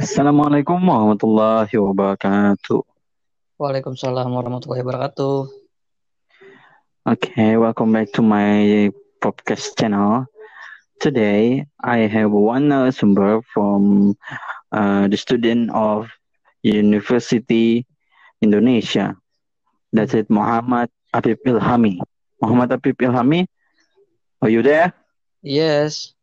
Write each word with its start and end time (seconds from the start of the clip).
Assalamualaikum 0.00 0.80
warahmatullahi 0.80 1.76
wabarakatuh. 1.76 2.80
Waalaikumsalam 3.60 4.32
warahmatullahi 4.32 4.80
wabarakatuh. 4.80 5.52
Okay, 7.04 7.60
welcome 7.60 7.92
back 7.92 8.08
to 8.16 8.24
my 8.24 8.88
podcast 9.20 9.76
channel. 9.76 10.24
Today, 11.04 11.68
I 11.84 12.08
have 12.08 12.32
one 12.32 12.72
narasumber 12.72 13.44
from 13.52 14.16
uh, 14.72 15.04
the 15.12 15.20
student 15.20 15.68
of 15.76 16.08
University 16.64 17.84
Indonesia. 18.40 19.20
That's 19.92 20.16
it, 20.16 20.32
Muhammad 20.32 20.88
Apip 21.12 21.44
Ilhami. 21.44 22.00
Muhammad 22.40 22.72
Apip 22.72 22.96
Ilhami, 23.04 23.44
are 24.40 24.48
you 24.48 24.64
there? 24.64 24.96
Yes. 25.44 26.13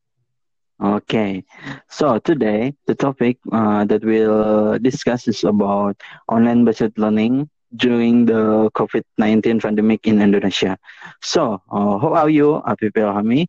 Okay, 0.82 1.45
so 1.89 2.18
today 2.18 2.73
the 2.88 2.95
topic 2.95 3.38
uh, 3.54 3.86
that 3.86 4.02
we'll 4.04 4.80
discuss 4.80 5.27
is 5.27 5.44
about 5.45 5.94
online 6.27 6.66
based 6.66 6.98
learning 6.98 7.49
during 7.77 8.26
the 8.26 8.70
COVID 8.73 9.03
19 9.17 9.62
pandemic 9.62 10.08
in 10.08 10.22
Indonesia. 10.22 10.77
So, 11.22 11.62
uh, 11.70 11.98
how 12.02 12.13
are 12.17 12.30
you, 12.30 12.66
Apip 12.66 12.98
Ilhami? 12.98 13.45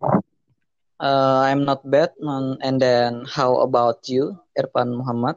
Uh, 1.01 1.49
I'm 1.49 1.65
not 1.65 1.89
bad. 1.89 2.13
And 2.21 2.81
then, 2.81 3.25
how 3.25 3.57
about 3.65 4.09
you, 4.09 4.39
Irfan 4.59 4.97
Muhammad? 5.01 5.37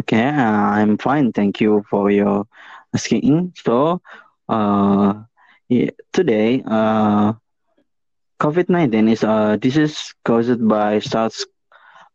Okay, 0.00 0.26
uh, 0.26 0.74
I'm 0.74 0.98
fine. 0.98 1.32
Thank 1.32 1.60
you 1.60 1.84
for 1.88 2.10
your 2.10 2.46
asking. 2.94 3.54
So, 3.56 4.02
uh, 4.48 5.22
yeah, 5.68 5.90
today, 6.12 6.62
uh, 6.66 7.34
COVID 8.44 8.68
19 8.68 9.08
is 9.08 9.24
a 9.24 9.56
disease 9.56 10.12
caused 10.22 10.60
by 10.68 10.98
SARS 10.98 11.46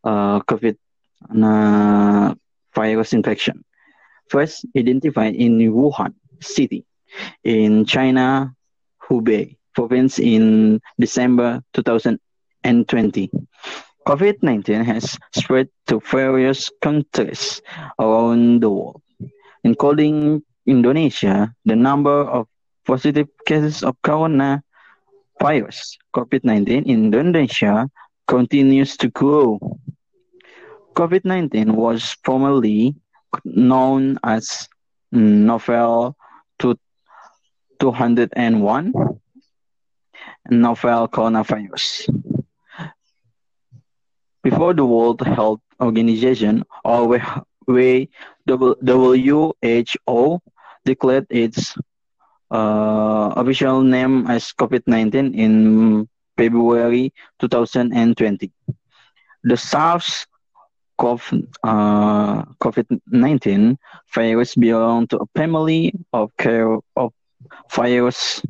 uh, 0.04 0.38
COVID 0.46 0.78
uh, 1.26 2.34
virus 2.72 3.12
infection. 3.12 3.64
First 4.30 4.64
identified 4.78 5.34
in 5.34 5.58
Wuhan 5.58 6.14
city 6.38 6.86
in 7.42 7.84
China, 7.84 8.54
Hubei 9.02 9.58
province 9.74 10.20
in 10.20 10.78
December 11.00 11.64
2020. 11.74 12.22
COVID 14.06 14.36
19 14.40 14.84
has 14.84 15.18
spread 15.34 15.66
to 15.88 15.98
various 15.98 16.70
countries 16.80 17.60
around 17.98 18.62
the 18.62 18.70
world, 18.70 19.02
including 19.64 20.44
Indonesia. 20.64 21.52
The 21.64 21.74
number 21.74 22.22
of 22.22 22.46
positive 22.86 23.26
cases 23.46 23.82
of 23.82 23.98
coronavirus 24.06 24.62
COVID 25.40 26.44
19 26.44 26.84
in 26.84 27.14
Indonesia 27.14 27.88
continues 28.28 28.98
to 28.98 29.08
grow. 29.08 29.58
COVID 30.92 31.24
19 31.24 31.74
was 31.74 32.14
formerly 32.24 32.94
known 33.44 34.18
as 34.22 34.68
novel 35.12 36.14
201 36.60 38.92
novel 40.50 41.08
coronavirus. 41.08 42.04
Before 44.42 44.74
the 44.74 44.84
World 44.84 45.22
Health 45.22 45.60
Organization 45.80 46.64
or 46.84 47.18
WHO 47.66 48.08
declared 50.84 51.26
its 51.30 51.74
uh, 52.50 53.32
official 53.36 53.82
name 53.82 54.26
as 54.26 54.52
COVID-19 54.52 55.34
in 55.34 56.08
February 56.36 57.12
2020. 57.38 58.52
The 59.44 59.56
SARS 59.56 60.26
uh, 61.00 62.44
COVID-19 62.60 63.76
virus 64.12 64.54
belong 64.54 65.06
to 65.08 65.18
a 65.18 65.26
family 65.34 65.94
of 66.12 66.30
of 66.96 67.12
virus 67.72 68.42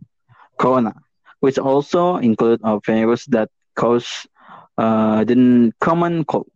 corona, 0.58 0.94
which 1.40 1.58
also 1.58 2.16
include 2.16 2.60
a 2.64 2.80
virus 2.84 3.26
that 3.26 3.50
cause 3.76 4.26
uh, 4.78 5.24
the 5.24 5.72
common 5.80 6.24
cold, 6.24 6.50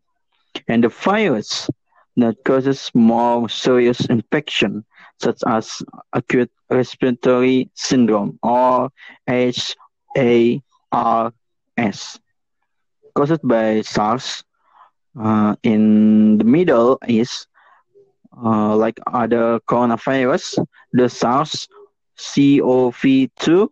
and 0.66 0.82
the 0.82 0.88
virus 0.88 1.70
that 2.16 2.36
causes 2.44 2.90
more 2.94 3.48
serious 3.48 4.06
infection, 4.06 4.84
such 5.20 5.40
as 5.46 5.82
acute 6.12 6.50
respiratory 6.70 7.70
syndrome 7.74 8.38
or 8.42 8.90
HARS 9.28 9.76
caused 13.14 13.40
by 13.42 13.80
SARS 13.82 14.44
uh, 15.18 15.56
in 15.62 16.38
the 16.38 16.44
Middle 16.44 16.98
East. 17.06 17.46
Uh, 18.36 18.74
like 18.74 18.98
other 19.06 19.60
coronavirus, 19.60 20.66
the 20.92 21.08
SARS 21.08 21.68
CoV2 22.18 23.68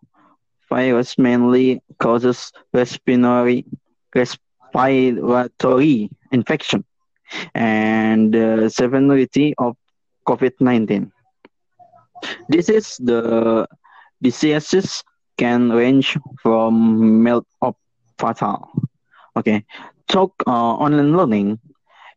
virus 0.69 1.19
mainly 1.19 1.83
causes 1.99 2.53
respiratory, 2.73 3.65
respiratory 4.15 6.11
infection 6.31 6.85
and 7.55 8.33
the 8.33 8.69
severity 8.69 9.55
of 9.59 9.77
COVID 10.27 10.53
19. 10.61 11.12
This 12.49 12.69
is 12.69 12.97
the 12.99 13.67
diseases 14.23 15.03
can 15.37 15.71
range 15.71 16.17
from 16.43 17.23
mild 17.23 17.47
up 17.61 17.77
fatal. 18.19 18.71
Okay, 19.37 19.65
talk 20.09 20.33
uh, 20.47 20.75
online 20.79 21.17
learning. 21.17 21.59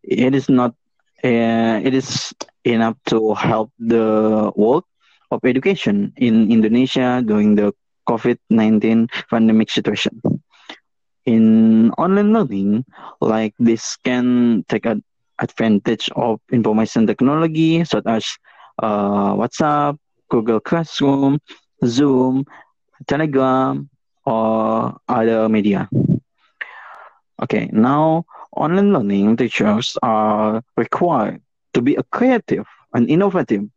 It 0.04 0.36
is 0.36 0.50
not. 0.50 0.76
Uh, 1.24 1.82
it 1.82 1.94
is 1.94 2.34
enough 2.64 2.98
to 3.10 3.34
help 3.34 3.72
the 3.80 4.52
world 4.56 4.84
of 5.32 5.42
education 5.44 6.14
in 6.18 6.52
Indonesia 6.52 7.24
during 7.26 7.56
the 7.56 7.74
COVID-19 8.08 9.10
pandemic 9.30 9.70
situation. 9.72 10.22
In 11.26 11.90
online 11.98 12.34
learning, 12.34 12.86
like 13.22 13.54
this 13.58 13.98
can 14.06 14.64
take 14.70 14.86
advantage 15.40 16.10
of 16.16 16.40
information 16.52 17.08
technology 17.08 17.84
such 17.84 18.06
as 18.06 18.26
uh, 18.80 19.34
WhatsApp, 19.34 19.98
Google 20.30 20.60
Classroom, 20.60 21.40
Zoom, 21.86 22.46
Telegram, 23.08 23.90
or 24.26 24.98
other 25.08 25.50
media. 25.50 25.90
Okay, 27.42 27.70
now 27.72 28.26
online 28.56 28.94
learning 28.94 29.38
teachers 29.38 29.98
are 30.02 30.64
required 30.78 31.42
to 31.74 31.82
be 31.82 31.98
creative 32.12 32.66
and 32.94 33.10
innovative 33.10 33.68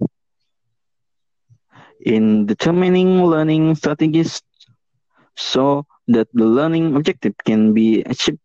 in 2.01 2.47
determining 2.47 3.25
learning 3.25 3.75
strategies 3.75 4.41
so 5.37 5.85
that 6.07 6.29
the 6.33 6.45
learning 6.45 6.95
objective 6.95 7.35
can 7.45 7.75
be 7.75 8.03
achieved. 8.05 8.39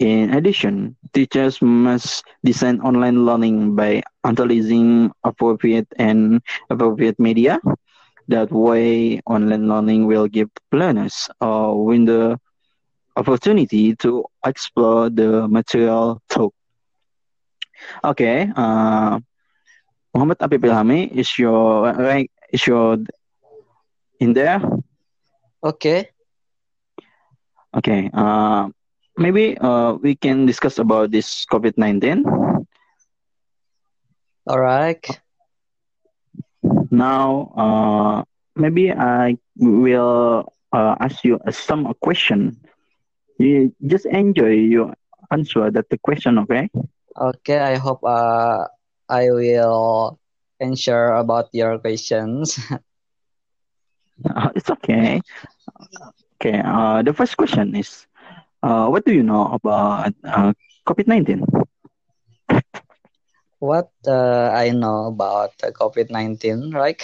In 0.00 0.32
addition, 0.32 0.96
teachers 1.12 1.60
must 1.60 2.24
design 2.42 2.80
online 2.80 3.26
learning 3.28 3.76
by 3.76 4.00
utilizing 4.24 5.12
appropriate 5.24 5.86
and 6.00 6.40
appropriate 6.70 7.20
media. 7.20 7.60
That 8.28 8.50
way, 8.50 9.20
online 9.28 9.68
learning 9.68 10.06
will 10.08 10.26
give 10.26 10.48
learners 10.72 11.28
a 11.40 11.76
window 11.76 12.38
opportunity 13.16 13.94
to 14.00 14.24
explore 14.46 15.10
the 15.10 15.46
material 15.48 16.22
too. 16.32 16.48
Okay, 18.02 18.48
uh, 18.56 19.20
Muhammad 20.14 20.38
Apip 20.40 20.64
Ilhami 20.64 21.12
is 21.12 21.28
your 21.36 21.92
right 21.92 22.30
is 22.52 22.64
your 22.66 22.96
in 24.20 24.32
there? 24.32 24.64
Okay. 25.62 26.08
Okay. 27.76 28.08
Uh, 28.14 28.68
maybe 29.16 29.56
uh, 29.58 29.94
we 29.94 30.14
can 30.14 30.46
discuss 30.46 30.78
about 30.78 31.10
this 31.10 31.46
COVID 31.46 31.76
nineteen. 31.76 32.24
All 34.46 34.60
right. 34.60 35.02
Now, 36.90 37.54
uh, 37.56 38.24
maybe 38.56 38.92
I 38.92 39.38
will 39.56 40.52
uh, 40.72 40.96
ask 41.00 41.24
you 41.24 41.38
some 41.50 41.94
question 42.02 42.58
you 43.40 43.72
just 43.86 44.04
enjoy 44.06 44.52
your 44.52 44.92
answer 45.32 45.70
that 45.70 45.88
the 45.88 45.98
question, 45.98 46.38
okay? 46.38 46.68
Okay, 47.16 47.58
I 47.58 47.76
hope 47.76 48.04
uh, 48.04 48.68
I 49.08 49.30
will 49.32 50.20
answer 50.60 51.16
about 51.16 51.48
your 51.52 51.78
questions. 51.78 52.60
uh, 54.28 54.50
it's 54.54 54.70
okay. 54.70 55.20
Okay, 56.36 56.60
uh, 56.64 57.02
the 57.02 57.12
first 57.12 57.36
question 57.36 57.74
is, 57.74 58.06
uh, 58.62 58.88
what 58.88 59.04
do 59.04 59.12
you 59.12 59.22
know 59.22 59.46
about 59.52 60.14
uh, 60.24 60.52
COVID-19? 60.86 61.44
What 63.60 63.92
uh, 64.06 64.50
I 64.56 64.70
know 64.70 65.06
about 65.12 65.52
COVID-19, 65.58 66.72
right? 66.72 67.00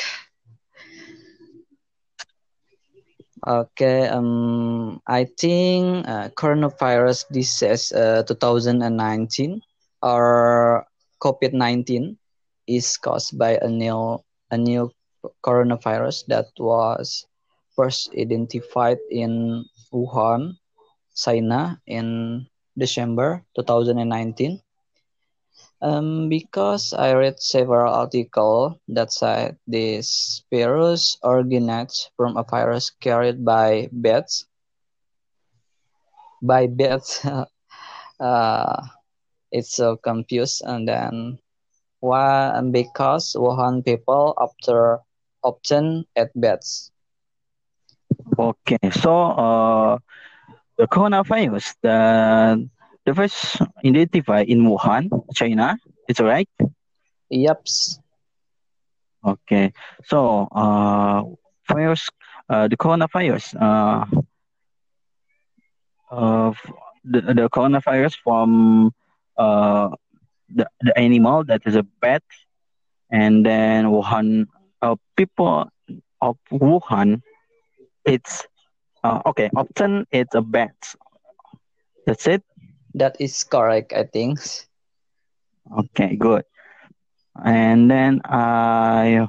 Okay, 3.47 4.09
um, 4.09 4.99
I 5.07 5.29
think 5.39 6.09
uh, 6.09 6.35
coronavirus 6.35 7.31
disease 7.31 7.93
uh, 7.93 8.25
2019 8.27 9.63
or 10.03 10.83
COVID-19 11.23 12.17
is 12.67 12.97
caused 12.97 13.39
by 13.39 13.61
a 13.63 13.69
new 13.69 14.19
a 14.51 14.59
new 14.59 14.91
coronavirus 15.45 16.27
that 16.27 16.51
was 16.59 17.27
first 17.77 18.11
identified 18.19 18.99
in 19.11 19.63
Wuhan, 19.93 20.57
China 21.17 21.81
in 21.87 22.47
December 22.79 23.45
2019. 23.57 24.61
Um, 25.83 26.29
because 26.29 26.93
I 26.93 27.13
read 27.15 27.41
several 27.41 27.93
articles 27.93 28.75
that 28.89 29.13
said 29.13 29.57
this 29.67 30.43
virus 30.51 31.19
originates 31.25 32.11
from 32.17 32.37
a 32.37 32.43
virus 32.45 32.91
carried 32.91 33.45
by 33.45 33.89
bats. 33.93 34.47
By 36.43 36.67
bats, 36.67 37.25
uh, 38.21 38.83
it's 39.51 39.75
so 39.75 39.97
confused. 39.97 40.63
And 40.65 40.89
then 40.89 41.39
why? 42.01 42.61
Because 42.71 43.35
Wuhan 43.39 43.85
people 43.85 44.35
after 44.41 45.01
often 45.43 46.07
eat 46.17 46.31
bats. 46.35 46.91
Okay, 48.39 48.91
so 48.91 49.13
uh, 49.37 49.99
the 50.79 50.87
coronavirus, 50.87 51.75
the 51.83 52.69
the 53.05 53.15
first 53.15 53.63
identified 53.85 54.49
in 54.49 54.65
Wuhan, 54.65 55.09
China. 55.35 55.79
Is 56.09 56.21
right? 56.21 56.49
Yep. 57.31 57.67
Okay. 59.25 59.73
So, 60.05 60.49
uh, 60.53 61.23
virus, 61.69 62.09
uh, 62.49 62.69
the 62.69 62.77
coronavirus, 62.77 63.57
uh, 63.61 64.07
uh, 66.11 66.53
the, 67.05 67.21
the 67.21 67.49
coronavirus 67.51 68.19
from 68.23 68.93
uh, 69.37 69.91
the, 70.49 70.69
the 70.81 70.99
animal 70.99 71.45
that 71.45 71.63
is 71.67 71.75
a 71.75 71.83
bat, 72.01 72.23
and 73.11 73.45
then 73.45 73.87
Wuhan, 73.87 74.47
uh, 74.83 74.95
people 75.17 75.69
of 76.21 76.37
Wuhan, 76.53 77.23
it's 78.05 78.47
uh, 79.07 79.23
okay. 79.31 79.51
Often 79.55 80.07
it's 80.11 80.35
a 80.35 80.43
bat. 80.43 80.75
That's 82.07 82.27
it. 82.27 82.43
That 82.95 83.17
is 83.21 83.45
correct, 83.45 83.93
I 83.93 84.05
think. 84.05 84.39
Okay, 85.67 86.17
good. 86.17 86.45
And 87.45 87.91
then 87.91 88.23
I, 88.25 89.29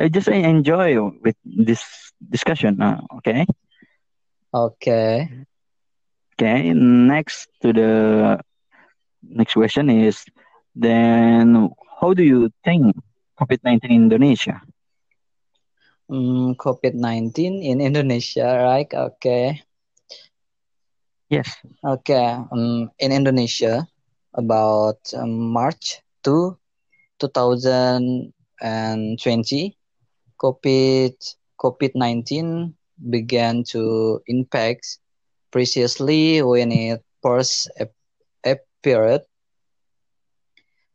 I 0.00 0.08
just 0.08 0.28
enjoy 0.28 0.98
with 1.22 1.36
this 1.44 2.12
discussion. 2.18 2.80
Uh, 2.82 3.00
okay. 3.18 3.46
Okay. 4.52 5.28
Okay. 6.34 6.72
Next 6.72 7.48
to 7.62 7.72
the 7.72 8.40
next 9.22 9.54
question 9.54 9.90
is, 9.90 10.24
then 10.74 11.70
how 12.00 12.14
do 12.14 12.22
you 12.22 12.50
think 12.64 12.96
COVID 13.38 13.60
nineteen 13.62 13.92
in 13.92 14.02
Indonesia? 14.10 14.62
Um, 16.08 16.56
COVID 16.56 16.94
nineteen 16.96 17.62
in 17.62 17.80
Indonesia, 17.80 18.64
right? 18.64 18.88
Okay. 18.88 19.60
Yes. 21.28 21.52
Okay. 21.84 22.40
Um, 22.48 22.88
in 22.98 23.12
Indonesia, 23.12 23.84
about 24.32 24.96
um, 25.12 25.52
March 25.52 26.00
to 26.24 26.56
2020, 27.20 28.32
COVID 30.40 31.14
COVID-19 31.58 32.72
began 33.10 33.64
to 33.74 34.22
impact 34.26 34.98
precisely 35.50 36.40
when 36.42 36.70
it 36.72 37.02
first 37.20 37.68
appeared. 38.46 39.22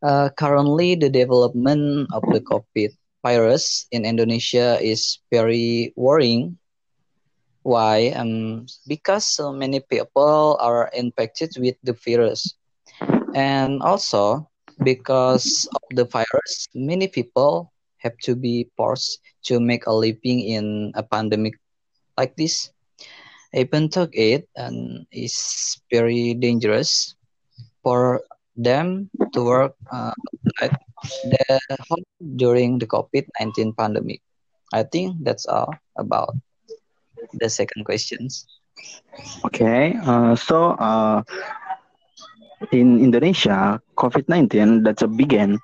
Uh, 0.02 0.30
currently, 0.36 0.96
the 0.96 1.10
development 1.10 2.08
of 2.12 2.24
the 2.32 2.40
COVID 2.42 2.92
virus 3.24 3.88
in 3.92 4.06
Indonesia 4.06 4.78
is 4.84 5.20
very 5.32 5.94
worrying 5.96 6.60
why? 7.64 8.12
Um, 8.16 8.68
because 8.88 9.26
so 9.26 9.52
many 9.52 9.80
people 9.80 10.58
are 10.60 10.92
infected 10.94 11.52
with 11.58 11.76
the 11.84 11.94
virus. 11.94 12.56
And 13.34 13.82
also 13.82 14.48
because 14.84 15.68
of 15.74 15.82
the 15.96 16.06
virus, 16.06 16.68
many 16.76 17.08
people 17.08 17.72
have 17.98 18.16
to 18.24 18.36
be 18.36 18.70
forced 18.78 19.20
to 19.48 19.60
make 19.60 19.88
a 19.88 19.96
living 19.96 20.42
in 20.42 20.92
a 20.96 21.04
pandemic 21.04 21.56
like 22.18 22.36
this. 22.36 22.70
Even 23.54 23.90
though 23.90 24.10
it 24.12 24.48
and 24.56 25.06
is 25.12 25.80
very 25.92 26.34
dangerous 26.34 27.16
for 27.82 28.22
them 28.56 29.10
to 29.34 29.44
work 29.44 29.76
uh, 29.92 30.14
the 31.24 31.60
home 31.90 32.04
during 32.36 32.80
the 32.80 32.88
COVID-19 32.88 33.76
pandemic. 33.78 34.22
I 34.74 34.84
think 34.84 35.24
that's 35.24 35.46
all 35.46 35.74
about 35.98 36.36
the 37.34 37.50
second 37.50 37.86
questions. 37.86 38.48
Okay, 39.46 39.96
uh, 40.02 40.36
so 40.36 40.74
uh, 40.82 41.22
in 42.72 43.00
Indonesia, 43.00 43.80
COVID 43.96 44.28
nineteen 44.28 44.84
that's 44.84 45.04
a 45.04 45.08
began. 45.08 45.60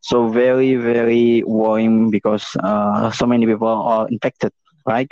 So 0.00 0.28
very 0.28 0.76
very 0.76 1.42
worrying 1.44 2.10
because 2.10 2.56
uh, 2.62 3.10
so 3.10 3.26
many 3.26 3.44
people 3.46 3.68
are 3.68 4.08
infected, 4.08 4.52
right? 4.86 5.10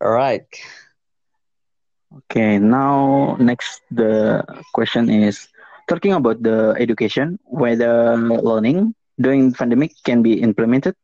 Right. 0.00 0.48
Okay, 2.24 2.58
now 2.58 3.36
next 3.38 3.82
the 3.90 4.42
question 4.72 5.10
is 5.10 5.48
talking 5.88 6.12
about 6.12 6.42
the 6.42 6.74
education, 6.78 7.38
whether 7.44 8.16
learning 8.16 8.94
during 9.20 9.52
pandemic 9.52 9.92
can 10.04 10.22
be 10.22 10.40
implemented 10.42 10.94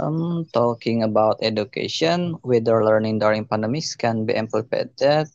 um, 0.00 0.46
talking 0.52 1.02
about 1.02 1.38
education, 1.42 2.36
whether 2.42 2.84
learning 2.84 3.18
during 3.18 3.44
pandemics 3.44 3.96
can 3.96 4.24
be 4.24 4.34
implemented. 4.34 5.28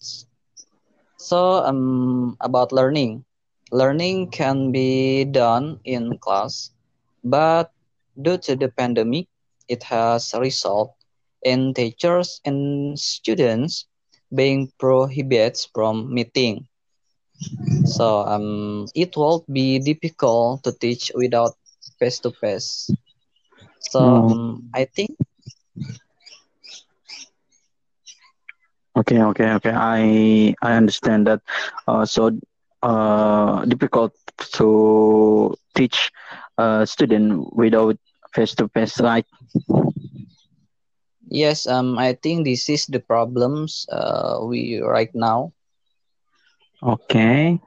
So, 1.18 1.64
um, 1.66 2.38
about 2.42 2.72
learning, 2.72 3.26
learning 3.72 4.32
can 4.32 4.72
be 4.72 5.26
done 5.26 5.80
in 5.86 6.18
class, 6.18 6.72
but 7.24 7.72
due 8.22 8.38
to 8.38 8.56
the 8.56 8.70
pandemic, 8.70 9.28
it 9.68 9.84
has 9.84 10.34
resulted 10.38 10.96
in 11.44 11.74
teachers 11.74 12.42
and 12.46 12.98
students 12.98 13.86
being 14.34 14.72
prohibited 14.80 15.58
from 15.74 16.14
meeting. 16.14 16.68
So 17.86 18.26
um, 18.26 18.88
it 18.96 19.16
will 19.16 19.44
be 19.52 19.80
difficult 19.80 20.64
to 20.64 20.72
teach 20.72 21.12
without 21.16 21.56
face-to-face. 22.00 22.92
So 23.80 24.00
mm. 24.00 24.32
um, 24.32 24.70
I 24.74 24.86
think. 24.86 25.18
Okay, 28.98 29.22
okay, 29.24 29.50
okay. 29.58 29.72
I 29.72 30.54
I 30.62 30.76
understand 30.76 31.26
that. 31.28 31.42
Uh, 31.88 32.06
so 32.06 32.36
uh, 32.84 33.66
difficult 33.66 34.14
to 34.60 35.56
teach 35.76 36.12
a 36.58 36.86
student 36.86 37.54
without 37.56 37.98
face 38.36 38.54
to 38.56 38.68
face, 38.70 39.00
right? 39.00 39.26
Yes. 41.32 41.66
Um. 41.66 41.98
I 41.98 42.14
think 42.14 42.44
this 42.44 42.68
is 42.70 42.86
the 42.86 43.00
problems. 43.00 43.88
Uh. 43.90 44.44
We 44.44 44.84
right 44.84 45.14
now. 45.16 45.54
Okay. 46.84 47.60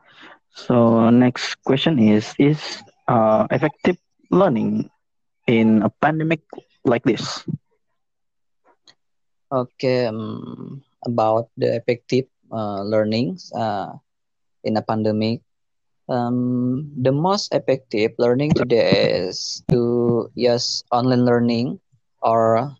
So 0.55 1.11
next 1.11 1.57
question 1.65 1.99
is: 1.99 2.35
Is 2.39 2.61
uh, 3.09 3.47
effective 3.51 3.97
learning 4.31 4.91
in 5.47 5.83
a 5.83 5.91
pandemic 5.91 6.43
like 6.85 7.05
this? 7.05 7.45
Okay, 9.53 10.07
um, 10.07 10.83
about 11.07 11.49
the 11.57 11.75
effective 11.77 12.27
uh, 12.53 12.83
learnings 12.83 13.53
uh, 13.55 13.93
in 14.65 14.77
a 14.77 14.83
pandemic. 14.83 15.41
Um, 16.09 16.91
the 16.97 17.13
most 17.13 17.55
effective 17.55 18.13
learning 18.19 18.55
today 18.55 19.13
is 19.29 19.63
to 19.71 20.31
use 20.35 20.85
online 20.93 21.25
learning 21.25 21.81
or 22.23 22.77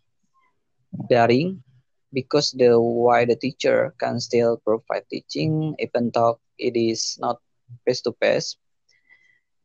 daring 1.09 1.64
because 2.15 2.55
the 2.55 2.79
why 2.79 3.27
the 3.27 3.37
teacher 3.37 3.93
can 3.99 4.21
still 4.21 4.57
provide 4.63 5.03
teaching 5.11 5.75
even 5.79 6.11
though 6.15 6.39
it 6.59 6.79
is 6.79 7.19
not 7.21 7.43
face 7.85 8.01
to 8.01 8.15
face 8.23 8.57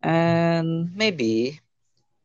and 0.02 0.90
maybe 0.96 1.60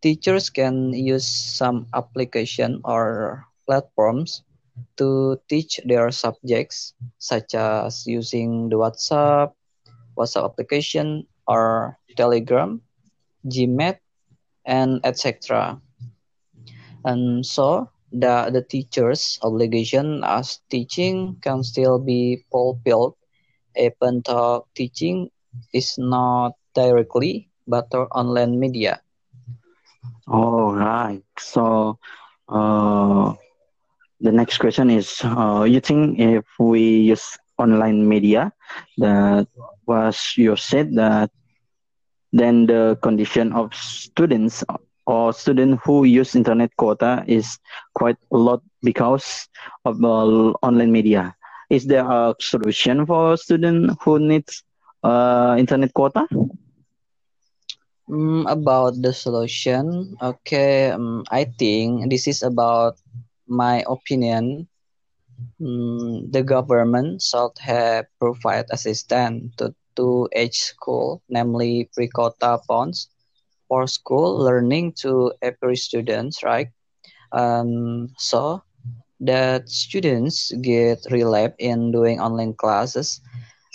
teachers 0.03 0.51
can 0.51 0.93
use 0.93 1.27
some 1.27 1.87
application 1.95 2.81
or 2.85 3.45
platforms 3.67 4.43
to 4.97 5.39
teach 5.49 5.81
their 5.87 6.11
subjects, 6.11 6.95
such 7.19 7.55
as 7.55 8.07
using 8.07 8.69
the 8.69 8.77
WhatsApp, 8.77 9.53
WhatsApp 10.19 10.45
application, 10.45 11.27
or 11.47 11.97
Telegram, 12.17 12.83
Gmail, 13.47 13.97
and 14.67 15.01
etc. 15.05 15.81
And 17.05 17.45
so 17.45 17.91
that 18.15 18.53
the 18.53 18.63
teacher's 18.63 19.39
obligation 19.43 20.23
as 20.25 20.61
teaching 20.71 21.37
can 21.43 21.63
still 21.63 21.99
be 21.99 22.45
fulfilled 22.51 23.15
even 23.77 24.23
though 24.25 24.67
teaching 24.75 25.31
is 25.73 25.97
not 25.99 26.53
directly 26.75 27.49
but 27.67 27.91
through 27.91 28.09
online 28.13 28.59
media. 28.59 29.01
All 30.29 30.75
right. 30.75 31.23
So, 31.39 31.99
uh, 32.49 33.35
the 34.21 34.33
next 34.33 34.59
question 34.59 34.91
is: 34.91 35.21
uh, 35.25 35.65
You 35.69 35.81
think 35.81 36.19
if 36.19 36.45
we 36.59 36.83
use 37.13 37.37
online 37.59 38.07
media, 38.09 38.53
that 38.99 39.47
was 39.87 40.35
you 40.37 40.57
said 40.57 40.95
that 40.97 41.31
then 42.33 42.67
the 42.67 42.99
condition 43.03 43.53
of 43.53 43.75
students 43.75 44.65
or 45.07 45.33
student 45.33 45.81
who 45.85 46.05
use 46.05 46.35
internet 46.35 46.75
quota 46.77 47.25
is 47.27 47.59
quite 47.95 48.17
a 48.33 48.37
lot 48.37 48.63
because 48.83 49.49
of 49.85 50.03
uh, 50.05 50.53
online 50.63 50.93
media. 50.93 51.35
Is 51.71 51.87
there 51.87 52.05
a 52.09 52.35
solution 52.41 53.07
for 53.07 53.37
student 53.37 53.97
who 54.03 54.19
needs 54.19 54.63
uh, 55.03 55.57
internet 55.59 55.93
quota? 55.95 56.27
Mm, 58.09 58.45
about 58.51 59.01
the 59.01 59.13
solution, 59.13 60.17
okay, 60.21 60.91
um, 60.91 61.25
I 61.31 61.45
think 61.45 62.11
this 62.11 62.27
is 62.29 62.43
about 62.43 62.97
my 63.47 63.85
opinion. 63.89 64.69
Mm, 65.61 66.31
the 66.33 66.43
government 66.43 67.23
should 67.23 67.57
have 67.61 68.07
provide 68.21 68.67
assistance 68.71 69.55
to, 69.59 69.75
to 69.97 70.29
each 70.37 70.61
school, 70.63 71.23
namely 71.29 71.89
pre-quota 71.95 72.59
funds 72.67 73.09
for 73.75 73.91
school 73.91 74.39
learning 74.39 74.95
to 75.03 75.35
every 75.43 75.75
students, 75.75 76.47
right? 76.47 76.71
Um, 77.33 78.15
so 78.19 78.63
that 79.19 79.69
students 79.69 80.53
get 80.63 81.03
relief 81.11 81.51
in 81.59 81.91
doing 81.91 82.21
online 82.21 82.55
classes. 82.55 83.21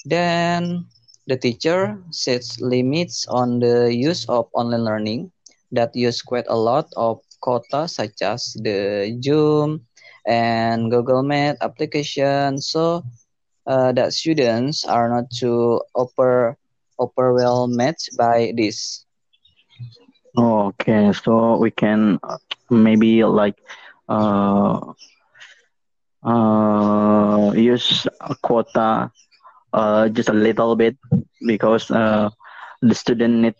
Then 0.05 0.87
the 1.27 1.35
teacher 1.35 1.99
sets 2.11 2.61
limits 2.61 3.27
on 3.27 3.59
the 3.59 3.93
use 3.93 4.23
of 4.29 4.47
online 4.55 4.85
learning 4.87 5.31
that 5.71 5.95
use 5.95 6.23
quite 6.23 6.47
a 6.47 6.55
lot 6.55 6.87
of 6.95 7.19
quota 7.41 7.87
such 7.91 8.23
as 8.23 8.55
the 8.63 9.19
Zoom 9.21 9.83
and 10.25 10.89
Google 10.91 11.23
Meet 11.23 11.57
application 11.61 12.61
so 12.61 13.03
uh, 13.67 13.91
that 13.93 14.13
students 14.13 14.85
are 14.85 15.09
not 15.09 15.29
too 15.31 15.81
over 15.95 16.57
overwhelmed 16.99 17.99
by 18.17 18.53
this. 18.55 19.08
Okay, 20.39 21.11
so 21.13 21.57
we 21.57 21.71
can 21.71 22.19
uh, 22.23 22.37
maybe 22.71 23.23
like 23.25 23.57
uh, 24.09 24.79
uh, 26.23 27.51
use 27.55 28.07
a 28.21 28.35
quota 28.41 29.11
uh, 29.73 30.09
just 30.09 30.29
a 30.29 30.33
little 30.33 30.75
bit 30.75 30.97
because 31.47 31.91
uh, 31.91 32.29
the 32.81 32.95
student 32.95 33.35
need 33.41 33.55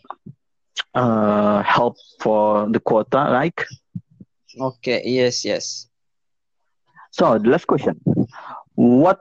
uh, 0.94 1.62
help 1.62 1.96
for 2.20 2.68
the 2.70 2.80
quota, 2.80 3.30
like. 3.30 3.64
Okay. 4.60 5.02
Yes. 5.06 5.44
Yes. 5.44 5.88
So 7.12 7.38
the 7.38 7.50
last 7.50 7.66
question: 7.66 8.00
What 8.74 9.20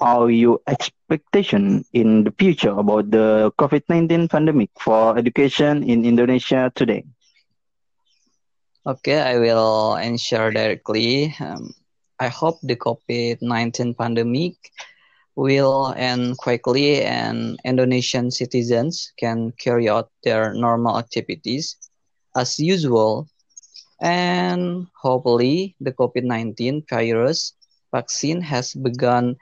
are 0.00 0.30
your 0.30 0.60
expectation 0.66 1.84
in 1.92 2.24
the 2.24 2.32
future 2.38 2.70
about 2.70 3.10
the 3.10 3.52
COVID 3.58 3.82
nineteen 3.88 4.28
pandemic 4.28 4.70
for 4.78 5.18
education 5.18 5.82
in 5.82 6.04
Indonesia 6.04 6.70
today? 6.74 7.04
Okay, 8.86 9.20
I 9.20 9.38
will 9.38 9.96
answer 9.96 10.50
directly. 10.50 11.34
Um, 11.40 11.74
I 12.18 12.28
hope 12.28 12.58
the 12.62 12.76
COVID 12.76 13.42
nineteen 13.42 13.94
pandemic 13.94 14.54
will 15.38 15.94
end 15.96 16.36
quickly 16.36 17.02
and 17.06 17.60
Indonesian 17.64 18.28
citizens 18.28 19.12
can 19.18 19.52
carry 19.54 19.88
out 19.88 20.10
their 20.24 20.52
normal 20.52 20.98
activities 20.98 21.78
as 22.34 22.58
usual. 22.58 23.30
And 24.02 24.86
hopefully, 24.98 25.76
the 25.80 25.92
COVID 25.92 26.22
19 26.22 26.86
virus 26.90 27.54
vaccine 27.94 28.40
has 28.42 28.74
begun 28.74 29.36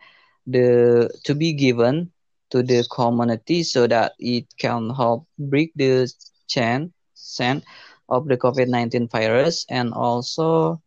the, 0.46 1.10
to 1.24 1.34
be 1.34 1.52
given 1.52 2.10
to 2.50 2.62
the 2.62 2.86
community 2.90 3.62
so 3.62 3.86
that 3.86 4.12
it 4.18 4.46
can 4.58 4.90
help 4.90 5.26
break 5.38 5.72
the 5.74 6.10
chain, 6.48 6.92
chain 7.14 7.62
of 8.08 8.28
the 8.28 8.36
COVID 8.36 8.68
19 8.68 9.08
virus 9.08 9.66
and 9.68 9.92
also 9.92 10.80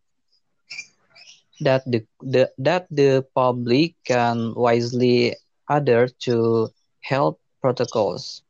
that 1.60 1.84
the, 1.84 2.04
the 2.22 2.50
that 2.56 2.86
the 2.90 3.24
public 3.34 3.94
can 4.04 4.54
wisely 4.54 5.36
adhere 5.68 6.08
to 6.24 6.68
health 7.00 7.36
protocols. 7.60 8.42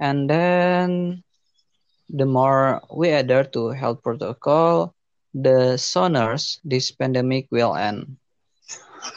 And 0.00 0.28
then 0.28 1.22
the 2.10 2.26
more 2.26 2.82
we 2.92 3.10
adhere 3.10 3.44
to 3.54 3.68
health 3.70 4.02
protocol, 4.02 4.94
the 5.32 5.76
sooner 5.78 6.36
this 6.64 6.90
pandemic 6.90 7.46
will 7.50 7.76
end. 7.76 8.16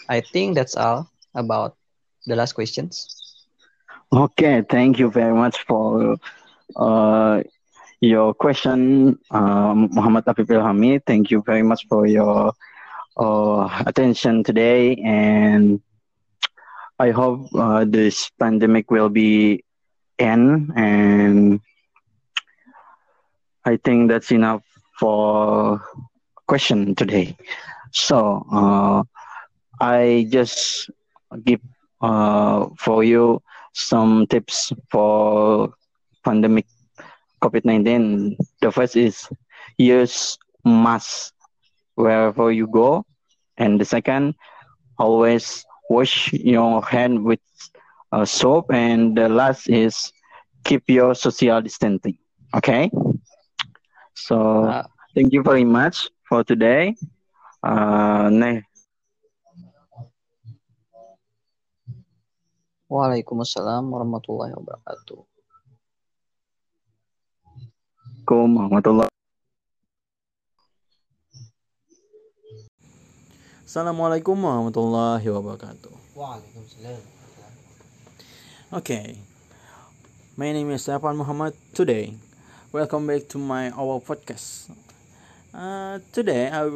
I 0.08 0.22
think 0.22 0.56
that's 0.56 0.76
all 0.78 1.10
about 1.36 1.76
the 2.26 2.36
last 2.36 2.54
questions. 2.54 3.08
Okay, 4.14 4.64
thank 4.70 5.00
you 5.00 5.12
very 5.12 5.34
much 5.34 5.64
for 5.66 6.18
uh, 6.76 7.42
your 8.02 8.34
question, 8.34 9.18
uh, 9.32 9.74
Muhammad 9.74 10.26
Afif 10.26 10.48
Hamid. 10.48 11.04
Thank 11.06 11.32
you 11.32 11.44
very 11.46 11.64
much 11.64 11.86
for 11.88 12.06
your 12.06 12.54
uh, 13.18 13.84
attention 13.86 14.44
today, 14.44 14.96
and 15.04 15.82
I 17.00 17.12
hope 17.12 17.50
uh, 17.56 17.86
this 17.86 18.30
pandemic 18.40 18.92
will 18.92 19.10
be 19.10 19.64
end. 20.20 20.72
And 20.76 21.60
I 23.66 23.78
think 23.78 24.10
that's 24.10 24.32
enough 24.32 24.64
for 25.00 25.82
question 26.48 26.96
today. 26.96 27.36
So 27.92 28.46
uh, 28.52 29.04
I 29.82 30.28
just 30.30 30.90
give 31.46 31.60
uh, 32.02 32.68
for 32.78 33.04
you 33.04 33.42
some 33.74 34.26
tips 34.28 34.72
for 34.92 35.70
pandemic 36.24 36.66
COVID-19. 37.42 38.36
The 38.62 38.72
first 38.72 38.96
is 38.96 39.28
use 39.78 40.38
mask 40.66 41.34
wherever 41.96 42.52
you 42.52 42.68
go. 42.68 43.06
And 43.58 43.80
the 43.80 43.86
second, 43.86 44.36
always 44.98 45.66
wash 45.90 46.32
your 46.34 46.84
hand 46.84 47.24
with 47.24 47.40
uh, 48.12 48.26
soap. 48.26 48.72
And 48.72 49.16
the 49.18 49.30
last 49.30 49.70
is 49.70 50.12
keep 50.64 50.84
your 50.90 51.16
social 51.16 51.62
distancing. 51.62 52.18
Okay. 52.56 52.90
So 54.14 54.74
Uh, 54.74 54.84
thank 55.16 55.34
you 55.34 55.42
very 55.44 55.64
much 55.64 56.10
for 56.28 56.44
today. 56.44 56.96
Uh, 57.64 58.30
ne- 58.32 58.64
Waalaikumsalam 62.86 63.90
warahmatullahi 63.90 64.54
wabarakatuh. 64.54 65.26
Assalamualaikum 68.26 68.50
warahmatullahi 68.62 69.10
Assalamualaikum 73.66 74.38
warahmatullahi 74.38 75.26
wabarakatuh. 75.34 75.94
Waalaikumsalam. 76.14 77.02
Okay, 78.70 79.18
my 80.38 80.54
name 80.54 80.70
is 80.70 80.86
Stefan 80.86 81.18
Muhammad. 81.18 81.58
Today, 81.74 82.14
welcome 82.70 83.10
back 83.10 83.26
to 83.34 83.42
my 83.42 83.74
our 83.74 83.98
podcast. 83.98 84.70
Uh, 85.50 85.98
today 86.14 86.54
I 86.54 86.70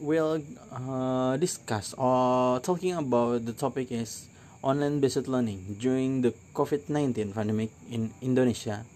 will 0.00 0.40
uh, 0.72 1.36
discuss 1.36 1.92
or 2.00 2.64
talking 2.64 2.96
about 2.96 3.44
the 3.44 3.52
topic 3.52 3.92
is 3.92 4.32
online 4.64 5.04
based 5.04 5.28
learning 5.28 5.76
during 5.76 6.24
the 6.24 6.32
COVID 6.56 6.88
nineteen 6.88 7.36
pandemic 7.36 7.68
in 7.92 8.08
Indonesia. 8.24 8.88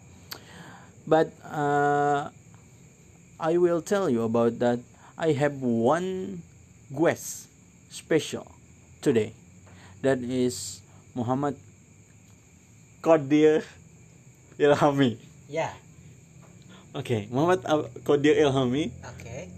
But 1.04 1.28
uh, 1.44 2.32
I 3.36 3.52
will 3.60 3.84
tell 3.84 4.08
you 4.08 4.24
about 4.24 4.56
that. 4.64 4.80
I 5.20 5.36
have 5.36 5.60
one 5.60 6.40
guest 6.88 7.52
special 7.92 8.48
today. 9.04 9.36
That 10.00 10.24
is 10.24 10.80
Muhammad 11.12 11.60
Qadir 13.04 13.66
Ilhami. 14.56 15.20
Yeah. 15.48 15.74
Okay, 16.96 17.28
Muhammad 17.28 17.60
Ab- 17.68 17.92
Qadir 18.06 18.38
Ilhami. 18.40 18.90
Okay. 19.18 19.52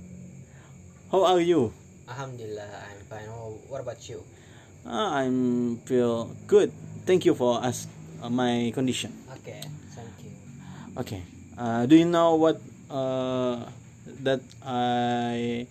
How 1.12 1.24
are 1.26 1.40
you? 1.42 1.70
Alhamdulillah, 2.10 2.66
I'm 2.66 3.00
fine. 3.06 3.28
What 3.70 3.80
about 3.82 4.02
you? 4.10 4.22
Uh, 4.90 5.22
I'm 5.22 5.78
feel 5.86 6.34
good. 6.50 6.74
Thank 7.06 7.22
you 7.22 7.38
for 7.38 7.62
ask 7.62 7.86
uh, 8.18 8.26
my 8.26 8.74
condition. 8.74 9.14
Okay. 9.38 9.62
Thank 9.94 10.10
you. 10.18 10.34
Okay. 10.98 11.22
Uh, 11.54 11.86
do 11.86 11.94
you 11.94 12.10
know 12.10 12.34
what 12.34 12.58
uh, 12.90 13.70
that 14.26 14.42
I 14.66 15.70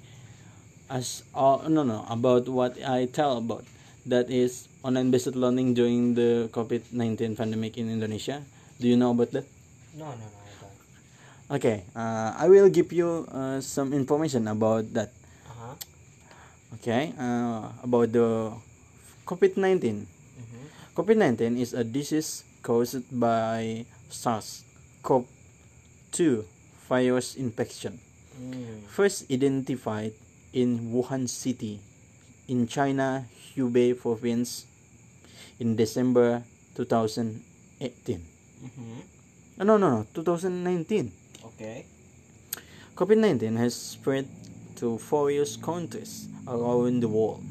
as 0.87 1.27
oh 1.35 1.67
no 1.67 1.83
no 1.83 2.07
about 2.07 2.47
what 2.47 2.79
I 2.79 3.11
tell 3.11 3.43
about 3.43 3.67
that 4.07 4.31
is 4.31 4.71
online 4.87 5.11
based 5.11 5.35
learning 5.35 5.75
during 5.75 6.15
the 6.15 6.47
COVID 6.55 6.95
nineteen 6.95 7.35
pandemic 7.35 7.75
in 7.75 7.91
Indonesia. 7.91 8.39
Do 8.79 8.87
you 8.87 8.95
know 8.95 9.11
about 9.11 9.35
that? 9.35 9.43
No, 9.99 10.15
no, 10.15 10.15
no, 10.15 10.39
I 10.47 10.51
don't. 10.63 11.59
Okay, 11.59 11.83
uh, 11.91 12.39
I 12.39 12.47
will 12.47 12.71
give 12.71 12.95
you 12.95 13.27
uh, 13.35 13.59
some 13.59 13.91
information 13.91 14.47
about 14.47 14.87
that. 14.95 15.11
Uh-huh. 15.43 15.75
Okay, 16.79 17.11
uh, 17.19 17.67
about 17.83 18.15
the 18.15 18.55
COVID 19.29 19.61
nineteen. 19.61 20.09
Mm-hmm. 20.09 20.97
COVID 20.97 21.17
nineteen 21.21 21.53
is 21.61 21.77
a 21.77 21.85
disease 21.85 22.41
caused 22.65 23.05
by 23.13 23.85
SARS-CoV-2 24.09 25.29
virus 26.89 27.37
infection. 27.37 28.01
Mm. 28.33 28.89
First 28.89 29.29
identified 29.29 30.17
in 30.49 30.89
Wuhan 30.89 31.29
City, 31.29 31.77
in 32.49 32.65
China, 32.65 33.29
Hubei 33.53 33.93
province, 33.93 34.65
in 35.61 35.77
December 35.77 36.41
2018. 36.73 37.37
Mm-hmm. 38.17 39.61
No, 39.61 39.77
no, 39.77 39.77
no, 39.77 40.09
2019. 40.09 41.13
Okay. 41.53 41.85
COVID 42.97 43.17
19 43.21 43.61
has 43.61 43.77
spread 43.77 44.25
to 44.81 44.97
various 44.97 45.53
countries 45.53 46.25
around 46.49 47.05
the 47.05 47.07
world. 47.07 47.45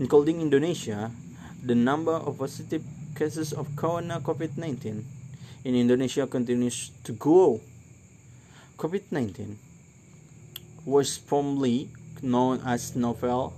Including 0.00 0.40
Indonesia. 0.40 1.12
The 1.60 1.76
number 1.76 2.16
of 2.16 2.40
positive 2.40 2.80
cases 3.12 3.52
of 3.52 3.68
corona 3.76 4.16
COVID 4.24 4.56
19 4.56 5.04
in 5.68 5.72
Indonesia 5.76 6.24
continues 6.26 6.88
to 7.04 7.12
grow. 7.12 7.60
COVID 8.80 9.12
19 9.12 9.60
was 10.88 11.20
formerly 11.20 11.92
known 12.24 12.64
as 12.64 12.96
novel 12.96 13.52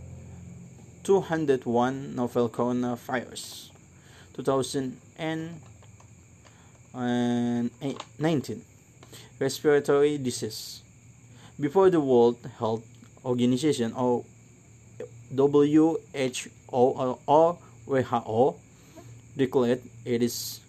201 1.06 1.62
novel 2.18 2.50
coronavirus 2.50 3.70
2019 4.34 5.62
respiratory 9.38 10.18
disease 10.18 10.82
before 11.62 11.90
the 11.90 12.02
World 12.02 12.42
Health 12.58 12.82
Organization 13.22 13.94
or 13.94 14.26
WHO 15.32 15.98
or, 16.68 18.56
declared 19.36 19.80
its 20.04 20.60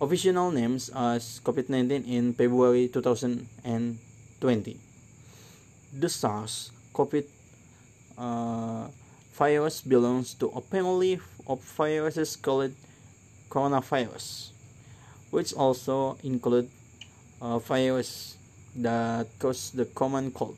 official 0.00 0.50
names 0.50 0.90
as 0.94 1.40
COVID-19 1.42 2.06
in 2.06 2.32
February 2.32 2.88
2020. 2.88 4.76
The 5.96 6.08
SARS 6.08 6.70
COVID 6.94 7.24
uh, 8.18 8.86
virus 9.34 9.80
belongs 9.82 10.34
to 10.34 10.48
a 10.54 10.60
family 10.60 11.18
of 11.46 11.60
viruses 11.76 12.36
called 12.36 12.72
coronavirus, 13.50 14.50
which 15.30 15.52
also 15.54 16.16
include 16.22 16.70
uh, 17.40 17.58
virus 17.58 18.36
that 18.76 19.26
cause 19.38 19.70
the 19.70 19.84
common 19.84 20.30
cold 20.30 20.56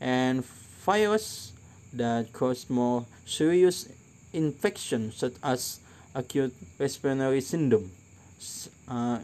and 0.00 0.44
virus 0.84 1.52
that 1.96 2.32
cause 2.32 2.68
more 2.68 3.06
serious 3.24 3.88
infection 4.32 5.12
such 5.12 5.34
as 5.42 5.80
acute 6.14 6.54
respiratory 6.78 7.40
syndrome. 7.40 7.90
Uh, 8.88 9.18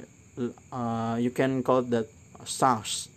uh, 0.72 1.16
you 1.20 1.30
can 1.30 1.62
call 1.62 1.82
that 1.82 2.06
SARS, 2.44 3.08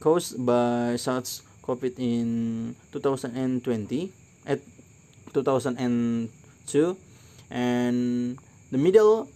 caused 0.00 0.40
by 0.44 0.96
SARS 0.96 1.42
COVID 1.62 1.98
in 1.98 2.74
2020 2.92 4.12
at 4.46 4.60
2002 5.34 6.96
and 7.50 8.38
the 8.70 8.78
middle 8.78 9.28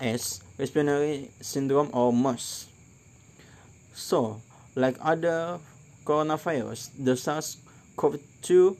S 0.00 0.40
respiratory 0.58 1.30
syndrome 1.40 1.90
or 1.92 2.12
MERS. 2.12 2.68
So, 3.94 4.40
like 4.74 4.96
other 5.00 5.58
coronavirus, 6.04 6.90
the 6.96 7.16
SARS-CoV-2 7.96 8.76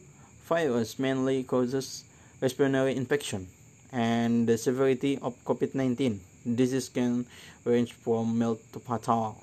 virus 0.49 0.99
mainly 0.99 1.43
causes 1.45 2.05
respiratory 2.41 2.97
infection 2.97 3.49
and 3.93 4.49
the 4.49 4.59
severity 4.59 5.19
of 5.23 5.37
COVID-19 5.45 6.19
disease 6.57 6.89
can 6.89 7.27
range 7.65 7.93
from 7.93 8.39
mild 8.39 8.59
to 8.73 8.81
fatal. 8.81 9.37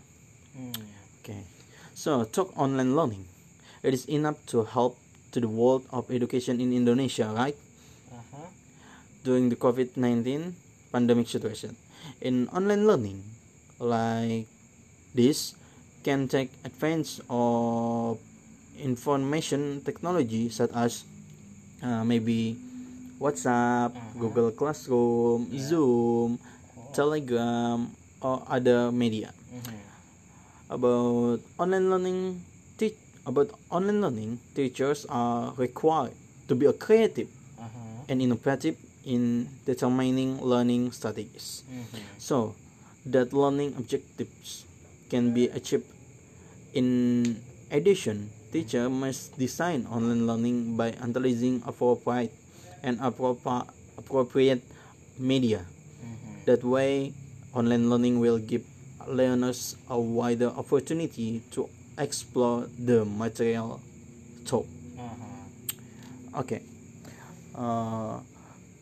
Mm. 0.57 0.75
Okay, 1.21 1.43
so 1.93 2.25
talk 2.25 2.51
online 2.57 2.95
learning. 2.95 3.25
It 3.83 3.93
is 3.93 4.05
enough 4.09 4.35
to 4.47 4.65
help 4.65 4.97
to 5.31 5.39
the 5.39 5.47
world 5.47 5.85
of 5.93 6.09
education 6.11 6.59
in 6.59 6.73
Indonesia, 6.73 7.31
right? 7.31 7.55
Uh-huh. 8.11 8.49
During 9.23 9.49
the 9.49 9.55
COVID 9.55 9.95
19 9.95 10.55
pandemic 10.91 11.29
situation. 11.29 11.77
In 12.19 12.49
online 12.49 12.87
learning, 12.87 13.23
like 13.79 14.47
this, 15.13 15.55
can 16.03 16.27
take 16.27 16.51
advantage 16.65 17.21
of 17.29 18.17
information 18.79 19.81
technology 19.83 20.49
such 20.49 20.71
as 20.73 21.03
uh, 21.83 22.03
maybe 22.03 22.55
WhatsApp, 23.19 23.91
Uh-huh. 23.95 24.19
Google 24.19 24.51
Classroom, 24.51 25.47
Yeah. 25.51 25.59
Zoom. 25.67 26.39
Telegram, 26.95 27.91
or 28.23 28.41
other 28.49 28.89
media. 28.91 29.29
Mm-hmm. 29.53 29.77
about 30.69 31.39
online 31.57 31.89
learning 31.89 32.41
te- 32.77 32.97
about 33.25 33.49
online 33.73 34.01
learning 34.01 34.37
teachers 34.53 35.05
are 35.09 35.53
required 35.57 36.13
to 36.49 36.53
be 36.53 36.65
a 36.69 36.73
creative 36.73 37.29
Uh-huh. 37.57 38.05
and 38.09 38.21
innovative 38.21 38.77
in 39.05 39.49
determining 39.65 40.37
learning 40.41 40.91
strategies 40.93 41.65
Mm-hmm. 41.65 42.21
so 42.21 42.53
that 43.05 43.33
learning 43.33 43.73
objectives 43.81 44.65
can 45.09 45.33
be 45.33 45.49
achieved 45.49 45.89
in 46.73 47.37
addition 47.73 48.29
teacher 48.51 48.89
must 48.89 49.37
design 49.37 49.85
online 49.89 50.25
learning 50.27 50.75
by 50.77 50.93
utilizing 51.05 51.61
appropriate 51.65 52.33
and 52.83 52.97
appropriate 53.01 53.67
appropriate 53.97 54.61
media 55.19 55.65
Mm-hmm. 55.99 56.45
that 56.47 56.63
way, 56.63 57.11
online 57.53 57.89
learning 57.89 58.19
will 58.23 58.39
give 58.39 58.63
learners 59.07 59.75
a 59.89 59.99
wider 59.99 60.47
opportunity 60.47 61.43
to 61.51 61.67
explore 61.97 62.67
the 62.79 63.03
material 63.03 63.81
taught. 64.45 64.63
Uh-huh. 64.97 66.39
Okay. 66.39 66.61
Uh, 67.53 68.19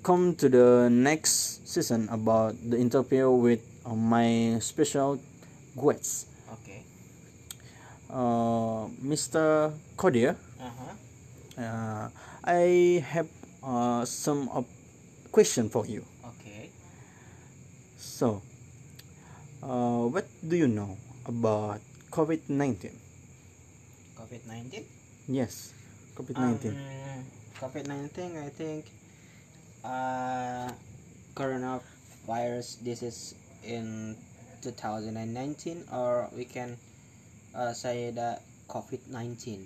come 0.03 0.35
to 0.35 0.47
the 0.49 0.89
next 0.93 1.65
season 1.67 2.07
about 2.11 2.53
the 2.69 2.77
interview 2.77 3.31
with 3.31 3.65
uh, 3.85 3.95
my 3.95 4.59
special 4.61 5.17
guest, 5.73 6.27
Okay. 6.29 6.36
Uh, 8.09 8.87
Mr. 9.03 9.73
Kodir. 9.95 10.35
Uh-huh. 10.59 11.61
Uh, 11.61 12.05
I 12.43 13.03
have 13.03 13.27
uh, 13.63 14.05
some 14.05 14.49
of 14.49 14.65
question 15.31 15.69
for 15.69 15.85
you. 15.85 16.05
Okay. 16.23 16.69
So, 17.97 18.41
uh, 19.63 20.07
what 20.07 20.25
do 20.41 20.55
you 20.55 20.67
know 20.67 20.97
about 21.25 21.81
COVID 22.11 22.49
19? 22.49 23.07
COVID-19? 24.17 24.83
Yes, 25.27 25.73
COVID 26.15 26.35
19. 26.35 26.71
Um, 26.71 27.23
COVID-19, 27.59 28.37
I 28.37 28.49
think, 28.49 28.91
uh, 29.83 30.69
coronavirus 31.35 32.83
disease 32.83 33.35
in 33.63 34.15
2019, 34.61 35.85
or 35.93 36.29
we 36.35 36.45
can 36.45 36.77
uh, 37.57 37.73
say 37.73 38.11
that 38.11 38.43
COVID-19 38.69 39.65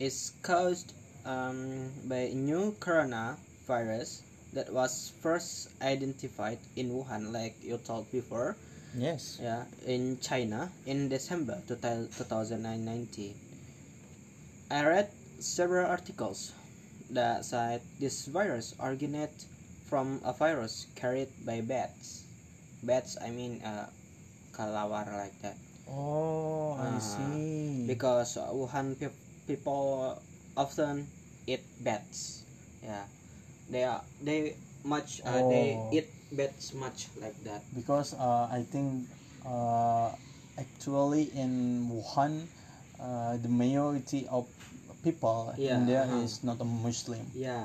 is 0.00 0.32
caused 0.42 0.92
um, 1.24 1.90
by 2.04 2.32
a 2.32 2.34
new 2.34 2.74
coronavirus 2.80 4.22
that 4.52 4.72
was 4.72 5.12
first 5.22 5.70
identified 5.82 6.58
in 6.76 6.90
Wuhan, 6.90 7.32
like 7.32 7.54
you 7.62 7.78
told 7.78 8.10
before, 8.10 8.56
yes. 8.96 9.38
yeah, 9.40 9.64
in 9.86 10.18
China 10.20 10.70
in 10.86 11.08
December 11.08 11.62
2019. 11.68 13.34
I 14.70 14.84
read 14.84 15.10
several 15.38 15.86
articles 15.86 16.52
that 17.10 17.44
said 17.44 17.80
this 18.00 18.26
virus 18.26 18.74
originated 18.80 19.44
from 19.86 20.20
a 20.24 20.32
virus 20.32 20.86
carried 20.96 21.28
by 21.46 21.60
bats. 21.60 22.24
Bats, 22.82 23.16
I 23.20 23.30
mean, 23.30 23.62
uh, 23.62 23.88
kalawar 24.52 25.06
like 25.16 25.40
that. 25.42 25.56
Oh, 25.90 26.76
I 26.78 26.96
Uh, 26.96 27.00
see. 27.00 27.86
Because 27.86 28.36
uh, 28.36 28.52
Wuhan 28.52 28.94
pe- 28.98 29.14
people 29.46 30.16
often 30.56 31.06
eat 31.46 31.64
bats. 31.80 32.44
Yeah, 32.84 33.04
they 33.70 33.84
are 33.84 34.02
they 34.22 34.54
much 34.84 35.20
uh, 35.24 35.42
they 35.48 35.76
Oh. 35.80 35.96
eat 35.96 36.08
bats 36.32 36.74
much 36.74 37.08
like 37.20 37.36
that. 37.44 37.62
because 37.74 38.14
uh, 38.14 38.48
I 38.52 38.62
think 38.62 39.08
uh, 39.46 40.12
actually 40.58 41.30
in 41.34 41.86
Wuhan, 41.90 42.46
uh, 43.00 43.36
the 43.40 43.48
majority 43.48 44.26
of 44.30 44.46
people 45.02 45.54
Yeah, 45.56 45.80
in 45.80 45.86
there 45.86 46.04
uh-huh. 46.04 46.24
is 46.24 46.44
not 46.44 46.60
a 46.60 46.68
Muslim. 46.68 47.24
Yeah. 47.34 47.64